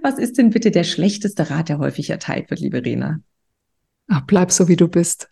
Was 0.00 0.18
ist 0.18 0.38
denn 0.38 0.48
bitte 0.48 0.70
der 0.70 0.84
schlechteste 0.84 1.50
Rat, 1.50 1.68
der 1.68 1.78
häufig 1.78 2.08
erteilt 2.08 2.48
wird, 2.48 2.60
liebe 2.60 2.82
Rena? 2.82 3.20
Ach, 4.08 4.22
bleib 4.26 4.52
so, 4.52 4.68
wie 4.68 4.76
du 4.76 4.88
bist. 4.88 5.28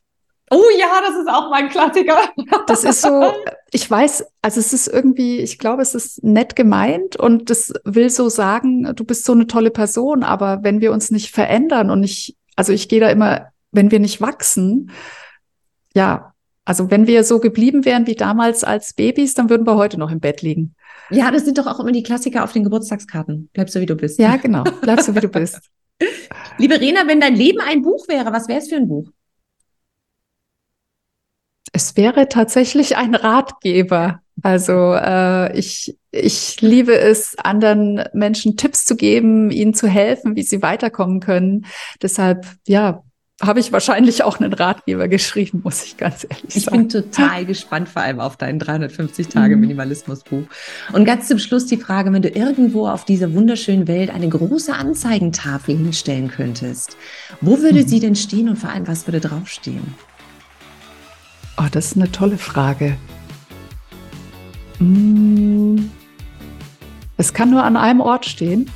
Oh 0.51 0.63
ja, 0.79 1.01
das 1.01 1.17
ist 1.17 1.29
auch 1.29 1.51
mein 1.51 1.69
Klassiker. 1.69 2.19
Das 2.69 2.85
ist 2.85 3.03
so, 3.03 3.33
ich 3.73 3.91
weiß, 3.91 4.25
also 4.43 4.61
es 4.61 4.73
ist 4.73 4.87
irgendwie, 4.87 5.41
ich 5.41 5.59
glaube, 5.59 5.83
es 5.83 5.95
ist 5.95 6.23
nett 6.23 6.55
gemeint 6.55 7.17
und 7.17 7.51
das 7.51 7.73
will 7.85 8.11
so 8.11 8.29
sagen, 8.29 8.93
du 8.95 9.05
bist 9.05 9.25
so 9.25 9.33
eine 9.33 9.49
tolle 9.49 9.71
Person, 9.71 10.23
aber 10.23 10.63
wenn 10.63 10.81
wir 10.81 10.93
uns 10.93 11.11
nicht 11.11 11.33
verändern 11.33 11.91
und 11.91 12.01
nicht, 12.01 12.37
also 12.55 12.73
ich 12.73 12.89
gehe 12.89 13.01
da 13.01 13.11
immer, 13.11 13.49
wenn 13.73 13.91
wir 13.91 13.99
nicht 13.99 14.21
wachsen, 14.21 14.93
ja, 15.95 16.33
also 16.65 16.91
wenn 16.91 17.07
wir 17.07 17.25
so 17.25 17.41
geblieben 17.41 17.85
wären 17.85 18.07
wie 18.07 18.15
damals 18.15 18.63
als 18.63 18.93
Babys, 18.95 19.35
dann 19.35 19.51
würden 19.51 19.67
wir 19.67 19.77
heute 19.77 19.99
noch 19.99 20.11
im 20.11 20.21
Bett 20.21 20.43
liegen. 20.43 20.75
Ja, 21.11 21.31
das 21.31 21.45
sind 21.45 21.59
doch 21.59 21.67
auch 21.67 21.81
immer 21.81 21.93
die 21.93 22.03
Klassiker 22.03 22.45
auf 22.45 22.53
den 22.53 22.65
Geburtstagskarten. 22.65 23.51
Bleib 23.53 23.71
so, 23.71 23.81
wie 23.81 23.87
du 23.87 23.95
bist. 23.95 24.19
Ja, 24.19 24.37
genau. 24.37 24.65
Bleib 24.81 25.01
so, 25.01 25.15
wie 25.15 25.21
du 25.21 25.29
bist. 25.29 25.61
Liebe 26.59 26.81
Rena, 26.81 27.07
wenn 27.07 27.21
dein 27.21 27.37
Leben 27.37 27.61
ein 27.61 27.83
Buch 27.83 28.09
wäre, 28.09 28.33
was 28.33 28.49
wäre 28.49 28.59
es 28.59 28.69
für 28.69 28.77
ein 28.77 28.89
Buch? 28.89 29.09
Es 31.77 31.95
wäre 31.95 32.27
tatsächlich 32.31 32.97
ein 32.97 33.15
Ratgeber. 33.15 34.21
Also 34.43 34.95
äh, 34.95 35.55
ich, 35.59 35.95
ich 36.11 36.59
liebe 36.63 36.99
es, 36.99 37.37
anderen 37.37 38.03
Menschen 38.15 38.57
Tipps 38.57 38.87
zu 38.87 38.97
geben, 38.97 39.51
ihnen 39.51 39.75
zu 39.75 39.87
helfen, 39.87 40.37
wie 40.37 40.43
sie 40.43 40.63
weiterkommen 40.63 41.21
können. 41.21 41.67
Deshalb, 42.01 42.47
ja, 42.67 43.03
habe 43.43 43.61
ich 43.61 43.73
wahrscheinlich 43.73 44.25
auch 44.25 44.41
einen 44.41 44.55
Ratgeber 44.55 45.07
geschrieben, 45.09 45.61
muss 45.65 45.85
ich 45.85 45.99
ganz 45.99 46.25
ehrlich 46.25 46.65
sagen. 46.65 46.89
Ich 46.89 46.89
bin 46.89 46.89
total 46.89 47.45
gespannt, 47.45 47.91
vor 47.91 48.01
allem 48.01 48.21
auf 48.21 48.39
dein 48.39 48.59
350 48.59 49.29
Tage 49.29 49.57
mhm. 49.57 49.61
Minimalismus 49.61 50.25
Buch. 50.25 50.45
Und 50.95 51.05
ganz 51.05 51.29
zum 51.29 51.39
Schluss 51.39 51.67
die 51.67 51.77
Frage, 51.77 52.11
wenn 52.11 52.23
du 52.23 52.31
irgendwo 52.31 52.89
auf 52.89 53.05
dieser 53.05 53.35
wunderschönen 53.35 53.87
Welt 53.87 54.09
eine 54.09 54.31
große 54.31 54.73
Anzeigentafel 54.73 55.77
hinstellen 55.77 56.31
könntest, 56.31 56.97
wo 57.43 57.59
würde 57.59 57.83
mhm. 57.83 57.87
sie 57.89 58.01
denn 58.01 58.17
stehen 58.17 58.49
und 58.49 58.57
vor 58.57 58.71
allem, 58.71 58.89
was 58.89 59.07
würde 59.07 59.21
draufstehen? 59.21 59.95
Oh, 61.59 61.67
das 61.71 61.87
ist 61.87 61.97
eine 61.97 62.11
tolle 62.13 62.39
Frage. 62.39 62.97
Hm. 64.79 65.91
Es 67.17 67.33
kann 67.33 67.51
nur 67.51 67.65
an 67.65 67.77
einem 67.77 68.01
Ort 68.01 68.27
stehen. 68.27 68.71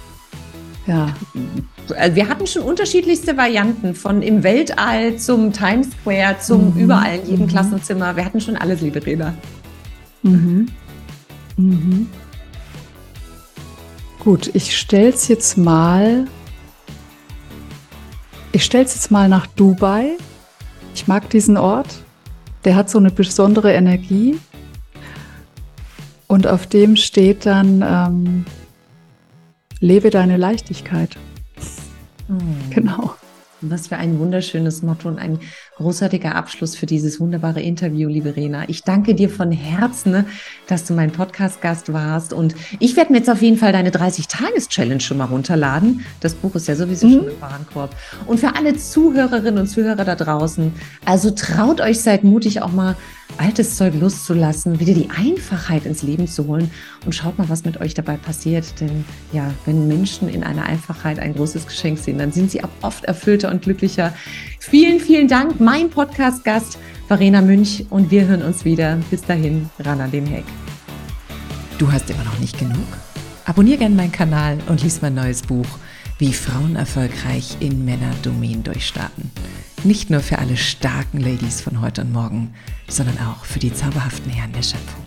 Ja. 0.87 1.15
Also 1.97 2.17
wir 2.17 2.29
hatten 2.29 2.47
schon 2.47 2.63
unterschiedlichste 2.63 3.37
Varianten, 3.37 3.95
von 3.95 4.23
im 4.23 4.43
Weltall 4.43 5.17
zum 5.17 5.53
Times 5.53 5.89
Square, 5.91 6.37
zum 6.41 6.75
mhm. 6.75 6.81
überall 6.81 7.19
in 7.19 7.27
jedem 7.27 7.47
mhm. 7.47 7.51
Klassenzimmer. 7.51 8.17
Wir 8.17 8.25
hatten 8.25 8.41
schon 8.41 8.57
alles, 8.57 8.81
liebe 8.81 9.05
Reda. 9.05 9.35
Mhm. 10.23 10.69
Mhm. 11.57 12.09
Gut, 14.21 14.51
ich 14.55 14.77
stelle 14.77 15.11
es 15.11 15.29
jetzt 15.29 15.59
mal. 15.59 16.27
Ich 18.53 18.65
stelle 18.65 18.85
es 18.85 18.95
jetzt 18.95 19.11
mal 19.11 19.29
nach 19.29 19.47
Dubai. 19.47 20.17
Ich 20.95 21.07
mag 21.07 21.29
diesen 21.31 21.57
Ort 21.57 22.03
der 22.65 22.77
hat 22.77 22.91
so 22.91 22.99
eine 22.99 23.11
besondere 23.11 23.73
Energie. 23.73 24.39
Und 26.27 26.47
auf 26.47 26.67
dem 26.67 26.97
steht 26.97 27.47
dann, 27.47 27.83
ähm, 27.83 28.45
lebe 29.81 30.11
deine 30.11 30.37
Leichtigkeit. 30.37 31.17
Mhm. 32.29 32.71
Genau. 32.71 33.15
Was 33.63 33.89
für 33.89 33.97
ein 33.97 34.19
wunderschönes 34.19 34.83
Motto 34.83 35.09
und 35.09 35.19
ein 35.19 35.41
großartiger 35.81 36.35
Abschluss 36.35 36.77
für 36.77 36.85
dieses 36.85 37.21
wunderbare 37.21 37.63
Interview, 37.63 38.07
liebe 38.07 38.37
Rena. 38.37 38.69
Ich 38.69 38.83
danke 38.83 39.15
dir 39.15 39.31
von 39.31 39.51
Herzen, 39.51 40.27
dass 40.67 40.85
du 40.85 40.93
mein 40.93 41.11
Podcast-Gast 41.11 41.91
warst. 41.95 42.35
Und 42.35 42.55
ich 42.81 42.97
werde 42.97 43.13
mir 43.13 43.19
jetzt 43.19 43.31
auf 43.31 43.41
jeden 43.41 43.57
Fall 43.57 43.73
deine 43.73 43.89
30-Tages-Challenge 43.91 45.01
schon 45.01 45.17
mal 45.17 45.25
runterladen. 45.25 46.05
Das 46.21 46.35
Buch 46.35 46.55
ist 46.55 46.69
ja 46.69 46.77
sowieso 46.77 47.07
mhm. 47.07 47.13
schon 47.13 47.29
im 47.29 47.41
Warenkorb. 47.41 47.97
Und 48.27 48.41
für 48.41 48.55
alle 48.57 48.77
Zuhörerinnen 48.77 49.59
und 49.59 49.69
Zuhörer 49.69 50.05
da 50.05 50.17
draußen, 50.17 50.71
also 51.07 51.31
traut 51.31 51.81
euch, 51.81 52.01
seid 52.01 52.25
mutig 52.25 52.61
auch 52.61 52.73
mal 52.73 52.95
altes 53.39 53.77
Zeug 53.77 53.95
loszulassen, 53.99 54.81
wieder 54.81 54.93
die 54.93 55.09
Einfachheit 55.11 55.87
ins 55.87 56.03
Leben 56.03 56.27
zu 56.27 56.47
holen 56.47 56.71
und 57.07 57.15
schaut 57.15 57.39
mal, 57.39 57.49
was 57.49 57.65
mit 57.65 57.81
euch 57.81 57.95
dabei 57.95 58.17
passiert. 58.17 58.81
Denn 58.81 59.05
ja, 59.33 59.53
wenn 59.65 59.89
Menschen 59.89 60.29
in 60.29 60.43
einer 60.43 60.65
Einfachheit 60.65 61.19
ein 61.19 61.35
großes 61.35 61.67
Geschenk 61.67 61.99
sehen, 61.99 62.19
dann 62.19 62.33
sind 62.33 62.51
sie 62.51 62.63
auch 62.63 62.71
oft 62.83 63.05
erfüllter 63.05 63.51
und 63.51 63.63
glücklicher. 63.63 64.13
Vielen, 64.63 65.01
vielen 65.01 65.27
Dank, 65.27 65.59
mein 65.59 65.89
Podcast-Gast 65.89 66.79
Verena 67.09 67.41
Münch 67.41 67.87
und 67.89 68.11
wir 68.11 68.27
hören 68.27 68.43
uns 68.43 68.67
wieder. 68.67 68.99
Bis 69.11 69.23
dahin, 69.23 69.71
ran 69.81 70.03
an 70.03 70.11
den 70.11 70.27
Heck. 70.27 70.45
Du 71.79 71.91
hast 71.91 72.11
immer 72.11 72.25
noch 72.25 72.39
nicht 72.39 72.59
genug? 72.59 72.87
Abonnier 73.47 73.79
gerne 73.79 73.95
meinen 73.95 74.13
Kanal 74.13 74.59
und 74.69 74.83
lies 74.83 75.01
mein 75.01 75.15
neues 75.15 75.41
Buch, 75.41 75.67
wie 76.19 76.35
Frauen 76.35 76.77
erfolgreich 76.77 77.57
in 77.61 77.87
Männerdomänen 77.87 78.63
durchstarten. 78.63 79.31
Nicht 79.83 80.11
nur 80.11 80.21
für 80.21 80.39
alle 80.39 80.59
starken 80.59 81.21
Ladies 81.21 81.63
von 81.63 81.81
heute 81.81 82.03
und 82.03 82.13
morgen, 82.13 82.53
sondern 82.87 83.17
auch 83.19 83.47
für 83.47 83.61
die 83.61 83.73
zauberhaften 83.73 84.31
Herren 84.31 84.53
der 84.53 84.63
Schöpfung. 84.63 85.07